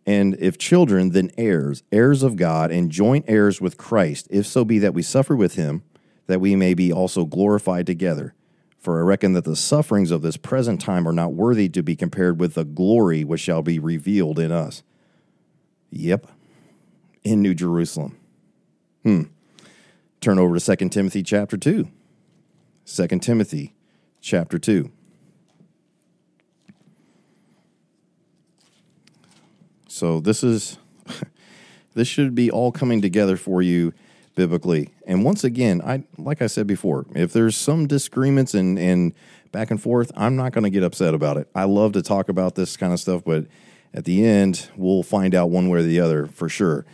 And 0.06 0.34
if 0.40 0.56
children, 0.56 1.10
then 1.10 1.30
heirs, 1.36 1.82
heirs 1.92 2.22
of 2.22 2.36
God, 2.36 2.70
and 2.70 2.90
joint 2.90 3.26
heirs 3.28 3.60
with 3.60 3.76
Christ, 3.76 4.26
if 4.30 4.46
so 4.46 4.64
be 4.64 4.78
that 4.78 4.94
we 4.94 5.02
suffer 5.02 5.36
with 5.36 5.54
him, 5.54 5.82
that 6.26 6.40
we 6.40 6.56
may 6.56 6.74
be 6.74 6.92
also 6.92 7.24
glorified 7.24 7.86
together. 7.86 8.34
For 8.82 8.98
I 8.98 9.02
reckon 9.02 9.32
that 9.34 9.44
the 9.44 9.54
sufferings 9.54 10.10
of 10.10 10.22
this 10.22 10.36
present 10.36 10.80
time 10.80 11.06
are 11.06 11.12
not 11.12 11.34
worthy 11.34 11.68
to 11.68 11.84
be 11.84 11.94
compared 11.94 12.40
with 12.40 12.54
the 12.54 12.64
glory 12.64 13.22
which 13.22 13.40
shall 13.40 13.62
be 13.62 13.78
revealed 13.78 14.40
in 14.40 14.50
us. 14.50 14.82
Yep, 15.90 16.26
in 17.22 17.40
New 17.40 17.54
Jerusalem. 17.54 18.18
Hmm. 19.04 19.22
Turn 20.20 20.40
over 20.40 20.58
to 20.58 20.76
2 20.76 20.88
Timothy 20.88 21.22
chapter 21.22 21.56
2. 21.56 21.88
2 22.84 23.06
Timothy 23.20 23.72
chapter 24.20 24.58
2. 24.58 24.90
So 29.86 30.18
this 30.18 30.42
is 30.42 30.78
this 31.94 32.08
should 32.08 32.34
be 32.34 32.50
all 32.50 32.72
coming 32.72 33.00
together 33.00 33.36
for 33.36 33.62
you 33.62 33.92
biblically. 34.34 34.90
And 35.06 35.24
once 35.24 35.44
again, 35.44 35.80
I 35.82 36.04
like 36.18 36.42
I 36.42 36.46
said 36.46 36.66
before, 36.66 37.06
if 37.14 37.32
there's 37.32 37.56
some 37.56 37.86
disagreements 37.86 38.54
and 38.54 38.78
and 38.78 39.12
back 39.50 39.70
and 39.70 39.80
forth, 39.80 40.10
I'm 40.16 40.36
not 40.36 40.52
going 40.52 40.64
to 40.64 40.70
get 40.70 40.82
upset 40.82 41.14
about 41.14 41.36
it. 41.36 41.48
I 41.54 41.64
love 41.64 41.92
to 41.92 42.02
talk 42.02 42.28
about 42.28 42.54
this 42.54 42.76
kind 42.76 42.92
of 42.92 43.00
stuff, 43.00 43.22
but 43.24 43.46
at 43.94 44.04
the 44.04 44.24
end, 44.24 44.68
we'll 44.76 45.02
find 45.02 45.34
out 45.34 45.50
one 45.50 45.68
way 45.68 45.80
or 45.80 45.82
the 45.82 46.00
other 46.00 46.26
for 46.26 46.48
sure. 46.48 46.86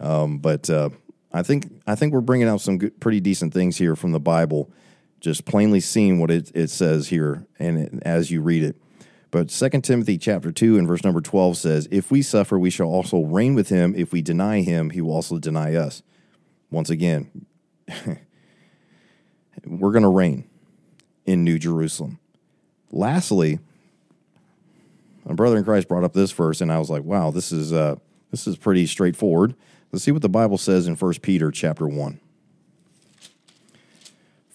Um, 0.00 0.38
but 0.38 0.68
uh, 0.68 0.90
I 1.32 1.42
think 1.42 1.72
I 1.86 1.94
think 1.94 2.12
we're 2.12 2.20
bringing 2.20 2.48
out 2.48 2.60
some 2.60 2.78
good, 2.78 2.98
pretty 3.00 3.20
decent 3.20 3.54
things 3.54 3.76
here 3.76 3.94
from 3.94 4.12
the 4.12 4.20
Bible, 4.20 4.70
just 5.20 5.44
plainly 5.44 5.80
seeing 5.80 6.18
what 6.18 6.30
it, 6.30 6.50
it 6.54 6.70
says 6.70 7.08
here 7.08 7.46
and 7.58 7.78
it, 7.78 7.92
as 8.02 8.30
you 8.30 8.42
read 8.42 8.62
it. 8.64 8.76
But 9.30 9.48
2 9.48 9.80
Timothy 9.80 10.18
chapter 10.18 10.52
2 10.52 10.76
and 10.76 10.86
verse 10.86 11.04
number 11.04 11.22
12 11.22 11.56
says, 11.56 11.88
If 11.90 12.10
we 12.10 12.20
suffer, 12.20 12.58
we 12.58 12.68
shall 12.68 12.88
also 12.88 13.22
reign 13.22 13.54
with 13.54 13.70
him. 13.70 13.94
If 13.96 14.12
we 14.12 14.20
deny 14.20 14.60
him, 14.60 14.90
he 14.90 15.00
will 15.00 15.14
also 15.14 15.38
deny 15.38 15.74
us 15.74 16.02
once 16.72 16.90
again, 16.90 17.46
we're 19.66 19.92
going 19.92 20.02
to 20.02 20.08
reign 20.08 20.48
in 21.26 21.44
New 21.44 21.58
Jerusalem. 21.58 22.18
Lastly, 22.90 23.60
my 25.24 25.34
brother 25.34 25.58
in 25.58 25.64
Christ 25.64 25.86
brought 25.86 26.02
up 26.02 26.14
this 26.14 26.32
verse, 26.32 26.60
and 26.60 26.72
I 26.72 26.78
was 26.78 26.90
like, 26.90 27.04
"Wow, 27.04 27.30
this 27.30 27.52
is 27.52 27.72
uh, 27.72 27.96
this 28.30 28.46
is 28.46 28.56
pretty 28.56 28.86
straightforward." 28.86 29.54
Let's 29.92 30.04
see 30.04 30.10
what 30.10 30.22
the 30.22 30.28
Bible 30.28 30.58
says 30.58 30.86
in 30.86 30.96
1 30.96 31.14
Peter 31.20 31.50
chapter 31.50 31.86
one. 31.86 32.18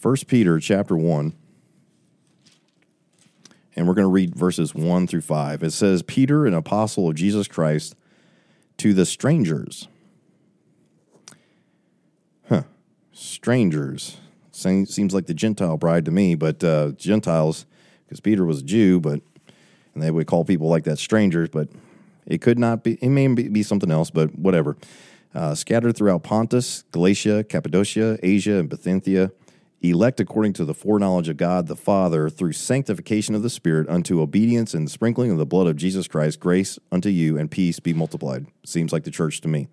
1 0.02 0.16
Peter 0.28 0.60
chapter 0.60 0.98
one, 0.98 1.34
and 3.76 3.88
we're 3.88 3.94
going 3.94 4.06
to 4.06 4.12
read 4.12 4.36
verses 4.36 4.74
one 4.74 5.06
through 5.08 5.22
five. 5.22 5.64
It 5.64 5.72
says, 5.72 6.02
"Peter, 6.02 6.46
an 6.46 6.54
apostle 6.54 7.10
of 7.10 7.16
Jesus 7.16 7.48
Christ, 7.48 7.96
to 8.78 8.94
the 8.94 9.06
strangers." 9.06 9.88
Strangers. 13.18 14.18
Seems 14.52 15.14
like 15.14 15.28
the 15.28 15.34
Gentile 15.34 15.78
bride 15.78 16.06
to 16.06 16.12
me, 16.12 16.36
but 16.36 16.64
uh, 16.64 16.92
Gentiles, 16.92 17.66
because 18.06 18.20
Peter 18.20 18.46
was 18.46 18.62
a 18.62 18.64
Jew, 18.64 19.00
but 19.00 19.22
and 19.94 20.04
they 20.04 20.12
would 20.12 20.28
call 20.28 20.46
people 20.46 20.70
like 20.70 20.84
that 20.84 21.00
strangers, 21.00 21.50
but 21.50 21.70
it 22.28 22.42
could 22.42 22.60
not 22.60 22.84
be. 22.84 22.94
It 23.02 23.10
may 23.10 23.28
be 23.28 23.64
something 23.64 23.92
else, 23.92 24.10
but 24.10 24.38
whatever. 24.38 24.78
Uh, 25.34 25.54
scattered 25.54 25.96
throughout 25.96 26.24
Pontus, 26.24 26.84
Galatia, 26.92 27.44
Cappadocia, 27.44 28.18
Asia, 28.24 28.58
and 28.58 28.70
Bithynia, 28.70 29.32
elect 29.82 30.20
according 30.20 30.54
to 30.54 30.66
the 30.66 30.74
foreknowledge 30.74 31.30
of 31.30 31.38
God 31.38 31.68
the 31.68 31.76
Father 31.76 32.30
through 32.30 32.54
sanctification 32.54 33.36
of 33.36 33.44
the 33.44 33.50
Spirit 33.50 33.88
unto 33.90 34.22
obedience 34.22 34.74
and 34.74 34.90
sprinkling 34.90 35.32
of 35.32 35.38
the 35.38 35.46
blood 35.46 35.68
of 35.68 35.76
Jesus 35.76 36.08
Christ, 36.08 36.40
grace 36.40 36.80
unto 36.92 37.10
you 37.10 37.38
and 37.38 37.52
peace 37.52 37.80
be 37.80 37.94
multiplied. 37.94 38.48
Seems 38.66 38.92
like 38.92 39.04
the 39.04 39.12
church 39.12 39.42
to 39.42 39.48
me. 39.48 39.68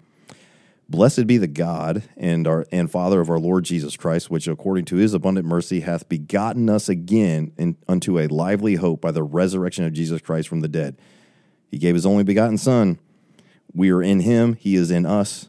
Blessed 0.89 1.27
be 1.27 1.39
the 1.39 1.47
God 1.47 2.03
and 2.17 2.47
our 2.47 2.67
and 2.71 2.91
Father 2.91 3.21
of 3.21 3.31
our 3.31 3.39
Lord 3.39 3.65
Jesus 3.65 3.97
Christ, 3.97 4.31
which 4.31 4.47
according 4.47 4.85
to 4.87 4.97
his 4.97 5.15
abundant 5.15 5.47
mercy 5.47 5.81
hath 5.81 6.09
begotten 6.09 6.69
us 6.69 6.89
again 6.89 7.53
in, 7.57 7.77
unto 7.89 8.19
a 8.19 8.27
lively 8.27 8.75
hope 8.75 9.01
by 9.01 9.11
the 9.11 9.23
resurrection 9.23 9.85
of 9.85 9.95
Jesus 9.95 10.21
Christ 10.21 10.49
from 10.49 10.61
the 10.61 10.69
dead. 10.69 10.97
He 11.71 11.79
gave 11.79 11.95
his 11.95 12.05
only 12.07 12.23
begotten 12.23 12.59
Son. 12.59 12.99
We 13.73 13.91
are 13.91 14.03
in 14.03 14.21
him, 14.21 14.55
he 14.55 14.77
is 14.77 14.91
in 14.91 15.07
us. 15.07 15.49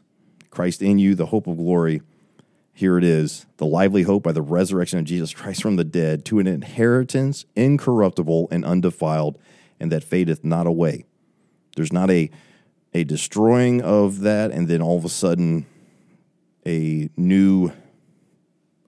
Christ 0.50 0.80
in 0.80 0.98
you, 0.98 1.14
the 1.14 1.26
hope 1.26 1.46
of 1.46 1.58
glory. 1.58 2.00
Here 2.72 2.96
it 2.96 3.04
is 3.04 3.46
the 3.58 3.66
lively 3.66 4.02
hope 4.02 4.22
by 4.22 4.32
the 4.32 4.42
resurrection 4.42 4.98
of 4.98 5.04
Jesus 5.04 5.32
Christ 5.34 5.62
from 5.62 5.76
the 5.76 5.84
dead 5.84 6.24
to 6.26 6.38
an 6.38 6.46
inheritance 6.46 7.44
incorruptible 7.54 8.48
and 8.50 8.64
undefiled, 8.64 9.38
and 9.78 9.92
that 9.92 10.02
fadeth 10.02 10.44
not 10.44 10.66
away. 10.66 11.04
There's 11.76 11.92
not 11.92 12.10
a, 12.10 12.30
a 12.96 13.04
destroying 13.04 13.82
of 13.82 14.20
that, 14.20 14.50
and 14.52 14.68
then 14.68 14.80
all 14.80 14.96
of 14.96 15.04
a 15.04 15.10
sudden 15.10 15.66
a 16.66 17.10
new 17.14 17.70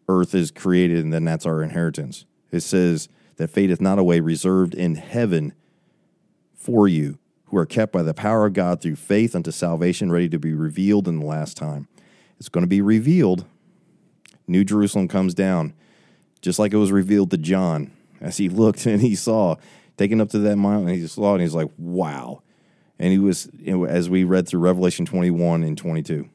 earth 0.08 0.34
is 0.34 0.50
created, 0.50 1.04
and 1.04 1.12
then 1.12 1.26
that's 1.26 1.44
our 1.44 1.62
inheritance. 1.62 2.24
It 2.50 2.60
says 2.60 3.10
that 3.36 3.50
fadeth 3.50 3.82
not 3.82 3.98
away, 3.98 4.20
reserved 4.20 4.74
in 4.74 4.94
heaven 4.94 5.52
for 6.54 6.88
you, 6.88 7.18
who 7.46 7.58
are 7.58 7.66
kept 7.66 7.92
by 7.92 8.02
the 8.02 8.14
power 8.14 8.46
of 8.46 8.54
God 8.54 8.80
through 8.80 8.96
faith 8.96 9.36
unto 9.36 9.50
salvation, 9.50 10.10
ready 10.10 10.30
to 10.30 10.38
be 10.38 10.54
revealed 10.54 11.06
in 11.06 11.20
the 11.20 11.26
last 11.26 11.58
time. 11.58 11.86
It's 12.38 12.48
going 12.48 12.64
to 12.64 12.68
be 12.68 12.80
revealed. 12.80 13.44
New 14.46 14.64
Jerusalem 14.64 15.06
comes 15.06 15.34
down, 15.34 15.74
just 16.40 16.58
like 16.58 16.72
it 16.72 16.78
was 16.78 16.92
revealed 16.92 17.30
to 17.32 17.36
John 17.36 17.92
as 18.22 18.38
he 18.38 18.48
looked 18.48 18.86
and 18.86 19.02
he 19.02 19.14
saw, 19.14 19.56
taken 19.98 20.18
up 20.18 20.30
to 20.30 20.38
that 20.38 20.56
mountain, 20.56 20.94
he 20.94 21.06
saw 21.06 21.34
and 21.34 21.42
he's 21.42 21.54
like, 21.54 21.68
wow. 21.76 22.42
And 22.98 23.12
he 23.12 23.18
was, 23.18 23.48
as 23.66 24.10
we 24.10 24.24
read 24.24 24.48
through 24.48 24.60
Revelation 24.60 25.06
21 25.06 25.62
and 25.62 25.78
22. 25.78 26.28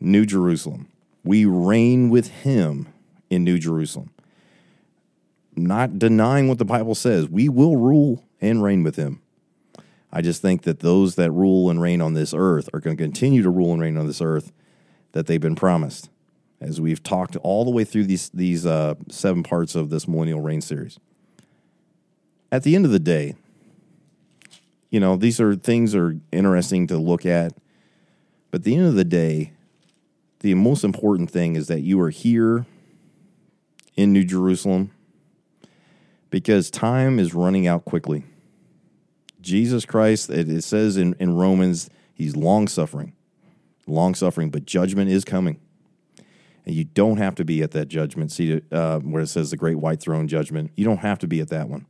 New 0.00 0.26
Jerusalem. 0.26 0.88
We 1.22 1.44
reign 1.44 2.10
with 2.10 2.28
him 2.28 2.88
in 3.30 3.44
New 3.44 3.58
Jerusalem. 3.58 4.10
Not 5.56 5.98
denying 5.98 6.48
what 6.48 6.58
the 6.58 6.64
Bible 6.64 6.94
says. 6.94 7.28
We 7.28 7.48
will 7.48 7.76
rule 7.76 8.24
and 8.40 8.62
reign 8.62 8.82
with 8.82 8.96
him. 8.96 9.22
I 10.12 10.20
just 10.20 10.42
think 10.42 10.62
that 10.62 10.80
those 10.80 11.16
that 11.16 11.32
rule 11.32 11.70
and 11.70 11.80
reign 11.80 12.00
on 12.00 12.14
this 12.14 12.32
earth 12.36 12.68
are 12.72 12.80
going 12.80 12.96
to 12.96 13.02
continue 13.02 13.42
to 13.42 13.50
rule 13.50 13.72
and 13.72 13.82
reign 13.82 13.96
on 13.96 14.06
this 14.06 14.20
earth 14.20 14.52
that 15.12 15.26
they've 15.26 15.40
been 15.40 15.56
promised, 15.56 16.08
as 16.60 16.80
we've 16.80 17.02
talked 17.02 17.36
all 17.36 17.64
the 17.64 17.70
way 17.70 17.84
through 17.84 18.04
these 18.04 18.28
these 18.30 18.64
uh, 18.64 18.94
seven 19.08 19.42
parts 19.42 19.74
of 19.74 19.90
this 19.90 20.06
millennial 20.06 20.40
reign 20.40 20.60
series. 20.60 21.00
At 22.52 22.62
the 22.62 22.76
end 22.76 22.84
of 22.84 22.92
the 22.92 23.00
day, 23.00 23.34
you 24.94 25.00
know 25.00 25.16
these 25.16 25.40
are 25.40 25.56
things 25.56 25.92
are 25.92 26.16
interesting 26.30 26.86
to 26.86 26.96
look 26.96 27.26
at, 27.26 27.52
but 28.52 28.60
at 28.60 28.62
the 28.62 28.76
end 28.76 28.86
of 28.86 28.94
the 28.94 29.04
day, 29.04 29.50
the 30.38 30.54
most 30.54 30.84
important 30.84 31.32
thing 31.32 31.56
is 31.56 31.66
that 31.66 31.80
you 31.80 32.00
are 32.00 32.10
here 32.10 32.64
in 33.96 34.12
New 34.12 34.22
Jerusalem 34.22 34.92
because 36.30 36.70
time 36.70 37.18
is 37.18 37.34
running 37.34 37.66
out 37.66 37.84
quickly. 37.84 38.22
Jesus 39.40 39.84
Christ, 39.84 40.30
it, 40.30 40.62
says 40.62 40.96
in, 40.96 41.16
in 41.18 41.34
Romans, 41.34 41.90
he's 42.14 42.36
long 42.36 42.68
suffering, 42.68 43.14
long 43.88 44.14
suffering, 44.14 44.50
but 44.50 44.64
judgment 44.64 45.10
is 45.10 45.24
coming. 45.24 45.58
And 46.64 46.72
you 46.76 46.84
don't 46.84 47.16
have 47.16 47.34
to 47.34 47.44
be 47.44 47.64
at 47.64 47.72
that 47.72 47.88
judgment 47.88 48.30
seat 48.30 48.62
uh, 48.70 49.00
where 49.00 49.22
it 49.24 49.26
says 49.26 49.50
the 49.50 49.56
great 49.56 49.78
white 49.78 49.98
throne 49.98 50.28
judgment. 50.28 50.70
You 50.76 50.84
don't 50.84 50.98
have 50.98 51.18
to 51.18 51.26
be 51.26 51.40
at 51.40 51.48
that 51.48 51.68
one. 51.68 51.86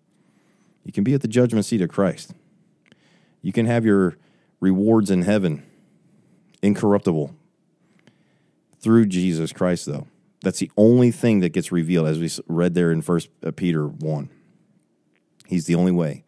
You 0.84 0.92
can 0.92 1.04
be 1.04 1.12
at 1.12 1.20
the 1.20 1.28
judgment 1.28 1.66
seat 1.66 1.82
of 1.82 1.90
Christ. 1.90 2.32
You 3.44 3.52
can 3.52 3.66
have 3.66 3.84
your 3.84 4.16
rewards 4.58 5.10
in 5.10 5.20
heaven, 5.20 5.62
incorruptible, 6.62 7.34
through 8.80 9.04
Jesus 9.04 9.52
Christ, 9.52 9.84
though. 9.84 10.06
That's 10.40 10.60
the 10.60 10.70
only 10.78 11.10
thing 11.10 11.40
that 11.40 11.50
gets 11.50 11.70
revealed, 11.70 12.08
as 12.08 12.18
we 12.18 12.30
read 12.48 12.72
there 12.72 12.90
in 12.90 13.02
First 13.02 13.28
uh, 13.44 13.50
Peter 13.50 13.86
1. 13.86 14.30
He's 15.46 15.66
the 15.66 15.74
only 15.74 15.92
way. 15.92 16.24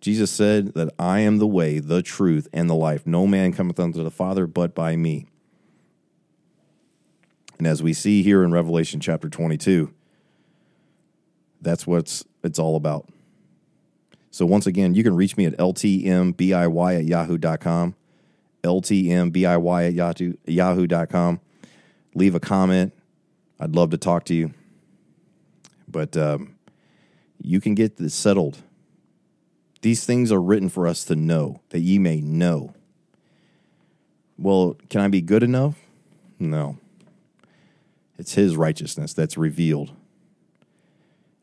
Jesus 0.00 0.30
said 0.30 0.74
that 0.74 0.94
I 0.96 1.18
am 1.20 1.38
the 1.38 1.46
way, 1.46 1.80
the 1.80 2.02
truth, 2.02 2.46
and 2.52 2.70
the 2.70 2.74
life. 2.74 3.04
No 3.04 3.26
man 3.26 3.52
cometh 3.52 3.80
unto 3.80 4.04
the 4.04 4.10
Father 4.10 4.46
but 4.46 4.72
by 4.72 4.94
me. 4.94 5.26
And 7.58 7.66
as 7.66 7.82
we 7.82 7.92
see 7.92 8.22
here 8.22 8.44
in 8.44 8.52
Revelation 8.52 9.00
chapter 9.00 9.28
22, 9.28 9.92
that's 11.60 11.84
what 11.84 12.22
it's 12.44 12.58
all 12.60 12.76
about. 12.76 13.08
So 14.30 14.46
once 14.46 14.66
again, 14.66 14.94
you 14.94 15.02
can 15.02 15.16
reach 15.16 15.36
me 15.36 15.44
at 15.46 15.56
ltmbiy 15.58 16.98
at 16.98 17.04
yahoo.com, 17.04 17.94
ltmbiy 18.62 20.46
at 20.46 20.52
yahoo.com. 20.52 21.40
Leave 22.14 22.34
a 22.34 22.40
comment. 22.40 22.92
I'd 23.58 23.74
love 23.74 23.90
to 23.90 23.98
talk 23.98 24.24
to 24.26 24.34
you. 24.34 24.52
But 25.86 26.16
um, 26.16 26.56
you 27.42 27.60
can 27.60 27.74
get 27.74 27.96
this 27.96 28.14
settled. 28.14 28.58
These 29.82 30.04
things 30.04 30.30
are 30.30 30.40
written 30.40 30.68
for 30.68 30.86
us 30.86 31.04
to 31.06 31.16
know, 31.16 31.60
that 31.70 31.80
ye 31.80 31.98
may 31.98 32.20
know. 32.20 32.74
Well, 34.38 34.76
can 34.88 35.00
I 35.00 35.08
be 35.08 35.20
good 35.20 35.42
enough? 35.42 35.76
No. 36.38 36.78
It's 38.18 38.34
His 38.34 38.56
righteousness 38.56 39.12
that's 39.12 39.36
revealed. 39.36 39.92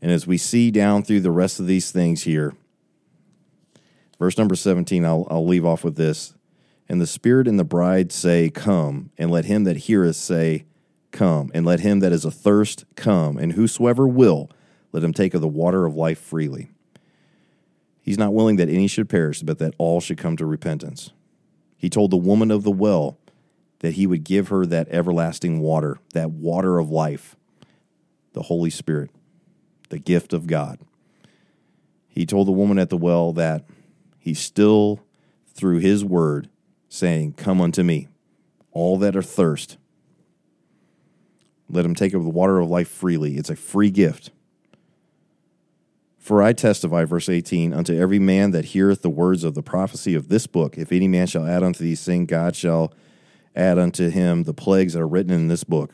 And 0.01 0.11
as 0.11 0.27
we 0.27 0.37
see 0.37 0.71
down 0.71 1.03
through 1.03 1.21
the 1.21 1.31
rest 1.31 1.59
of 1.59 1.67
these 1.67 1.91
things 1.91 2.23
here, 2.23 2.53
verse 4.19 4.37
number 4.37 4.55
17, 4.55 5.05
I'll, 5.05 5.27
I'll 5.29 5.45
leave 5.45 5.65
off 5.65 5.83
with 5.83 5.95
this. 5.95 6.33
And 6.89 7.01
the 7.01 7.07
Spirit 7.07 7.47
and 7.47 7.59
the 7.59 7.65
bride 7.65 8.11
say, 8.11 8.49
Come, 8.49 9.11
and 9.17 9.29
let 9.29 9.45
him 9.45 9.65
that 9.65 9.77
heareth 9.77 10.15
say, 10.15 10.65
come, 11.11 11.49
and 11.53 11.65
let 11.65 11.79
him 11.79 11.99
that 11.99 12.11
is 12.11 12.25
athirst 12.25 12.85
come, 12.95 13.37
and 13.37 13.53
whosoever 13.53 14.07
will, 14.07 14.49
let 14.91 15.03
him 15.03 15.13
take 15.13 15.33
of 15.33 15.41
the 15.41 15.47
water 15.47 15.85
of 15.85 15.95
life 15.95 16.19
freely. 16.19 16.69
He's 18.01 18.17
not 18.17 18.33
willing 18.33 18.55
that 18.57 18.69
any 18.69 18.87
should 18.87 19.09
perish, 19.09 19.41
but 19.41 19.57
that 19.59 19.73
all 19.77 19.99
should 19.99 20.17
come 20.17 20.37
to 20.37 20.45
repentance. 20.45 21.11
He 21.75 21.89
told 21.89 22.11
the 22.11 22.17
woman 22.17 22.51
of 22.51 22.63
the 22.63 22.71
well 22.71 23.17
that 23.79 23.93
he 23.93 24.07
would 24.07 24.23
give 24.23 24.47
her 24.47 24.65
that 24.65 24.87
everlasting 24.89 25.59
water, 25.59 25.99
that 26.13 26.31
water 26.31 26.79
of 26.79 26.89
life, 26.89 27.35
the 28.33 28.43
Holy 28.43 28.69
Spirit, 28.69 29.11
the 29.89 29.99
gift 29.99 30.33
of 30.33 30.47
God. 30.47 30.79
He 32.07 32.25
told 32.25 32.47
the 32.47 32.53
woman 32.53 32.79
at 32.79 32.89
the 32.89 32.97
well 32.97 33.33
that 33.33 33.65
he's 34.27 34.39
still, 34.39 34.99
through 35.53 35.79
his 35.79 36.03
word, 36.05 36.49
saying, 36.89 37.33
Come 37.33 37.61
unto 37.61 37.83
me, 37.83 38.07
all 38.71 38.97
that 38.99 39.15
are 39.15 39.21
thirst 39.21 39.77
let 41.69 41.85
him 41.85 41.95
take 41.95 42.13
of 42.13 42.23
the 42.23 42.29
water 42.29 42.59
of 42.59 42.69
life 42.69 42.87
freely. 42.87 43.37
It's 43.37 43.49
a 43.49 43.55
free 43.55 43.91
gift. 43.91 44.31
For 46.17 46.41
I 46.41 46.53
testify, 46.53 47.05
verse 47.05 47.29
18, 47.29 47.73
unto 47.73 47.97
every 47.97 48.19
man 48.19 48.51
that 48.51 48.65
heareth 48.65 49.01
the 49.01 49.09
words 49.09 49.43
of 49.43 49.53
the 49.53 49.63
prophecy 49.63 50.13
of 50.13 50.27
this 50.27 50.45
book, 50.45 50.77
if 50.77 50.91
any 50.91 51.07
man 51.07 51.27
shall 51.27 51.45
add 51.45 51.63
unto 51.63 51.83
these 51.83 52.03
things, 52.03 52.27
God 52.27 52.55
shall 52.55 52.93
add 53.55 53.79
unto 53.79 54.09
him 54.09 54.43
the 54.43 54.53
plagues 54.53 54.93
that 54.93 55.01
are 55.01 55.07
written 55.07 55.33
in 55.33 55.47
this 55.47 55.63
book. 55.63 55.93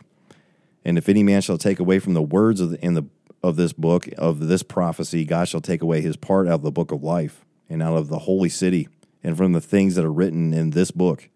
And 0.83 0.97
if 0.97 1.07
any 1.07 1.23
man 1.23 1.41
shall 1.41 1.57
take 1.57 1.79
away 1.79 1.99
from 1.99 2.13
the 2.13 2.21
words 2.21 2.59
of 2.59 2.71
the, 2.71 2.83
in 2.83 2.93
the 2.95 3.03
of 3.43 3.57
this 3.57 3.73
book 3.73 4.07
of 4.17 4.39
this 4.39 4.63
prophecy, 4.63 5.25
God 5.25 5.47
shall 5.49 5.61
take 5.61 5.81
away 5.81 6.01
his 6.01 6.15
part 6.15 6.47
out 6.47 6.55
of 6.55 6.61
the 6.61 6.71
book 6.71 6.91
of 6.91 7.03
life, 7.03 7.45
and 7.73 7.81
out 7.81 7.97
of 7.97 8.07
the 8.07 8.19
holy 8.19 8.49
city, 8.49 8.87
and 9.23 9.35
from 9.35 9.51
the 9.51 9.59
things 9.59 9.95
that 9.95 10.05
are 10.05 10.13
written 10.13 10.53
in 10.53 10.69
this 10.69 10.91
book. 10.91 11.27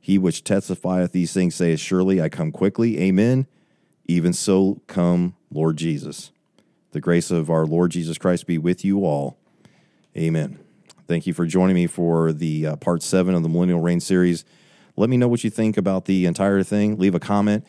He 0.00 0.16
which 0.16 0.42
testifieth 0.42 1.12
these 1.12 1.34
things 1.34 1.54
saith, 1.54 1.78
Surely 1.78 2.22
I 2.22 2.30
come 2.30 2.50
quickly. 2.50 2.98
Amen. 3.00 3.46
Even 4.06 4.32
so, 4.32 4.80
come, 4.86 5.36
Lord 5.50 5.76
Jesus. 5.76 6.32
The 6.92 7.00
grace 7.00 7.30
of 7.30 7.50
our 7.50 7.66
Lord 7.66 7.90
Jesus 7.90 8.16
Christ 8.16 8.46
be 8.46 8.56
with 8.56 8.82
you 8.82 9.04
all. 9.04 9.36
Amen. 10.16 10.58
Thank 11.06 11.26
you 11.26 11.34
for 11.34 11.44
joining 11.44 11.74
me 11.74 11.86
for 11.86 12.32
the 12.32 12.68
uh, 12.68 12.76
part 12.76 13.02
seven 13.02 13.34
of 13.34 13.42
the 13.42 13.50
Millennial 13.50 13.80
Reign 13.80 14.00
series. 14.00 14.46
Let 14.96 15.10
me 15.10 15.18
know 15.18 15.28
what 15.28 15.44
you 15.44 15.50
think 15.50 15.76
about 15.76 16.06
the 16.06 16.24
entire 16.24 16.62
thing. 16.62 16.98
Leave 16.98 17.14
a 17.14 17.20
comment. 17.20 17.66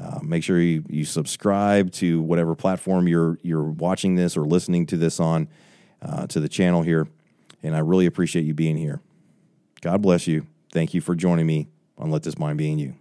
Uh, 0.00 0.20
make 0.22 0.42
sure 0.42 0.58
you, 0.58 0.84
you 0.88 1.04
subscribe 1.04 1.92
to 1.92 2.22
whatever 2.22 2.54
platform 2.54 3.06
you're 3.06 3.38
you're 3.42 3.62
watching 3.62 4.14
this 4.14 4.36
or 4.36 4.46
listening 4.46 4.86
to 4.86 4.96
this 4.96 5.20
on 5.20 5.48
uh, 6.00 6.26
to 6.28 6.40
the 6.40 6.48
channel 6.48 6.80
here. 6.80 7.06
And 7.62 7.76
I 7.76 7.78
really 7.78 8.06
appreciate 8.06 8.44
you 8.44 8.54
being 8.54 8.76
here. 8.76 9.00
God 9.80 10.02
bless 10.02 10.26
you. 10.26 10.46
Thank 10.72 10.94
you 10.94 11.00
for 11.00 11.14
joining 11.14 11.46
me 11.46 11.68
on 11.98 12.10
Let 12.10 12.22
This 12.22 12.38
Mind 12.38 12.58
Be 12.58 12.70
in 12.70 12.78
You. 12.78 12.94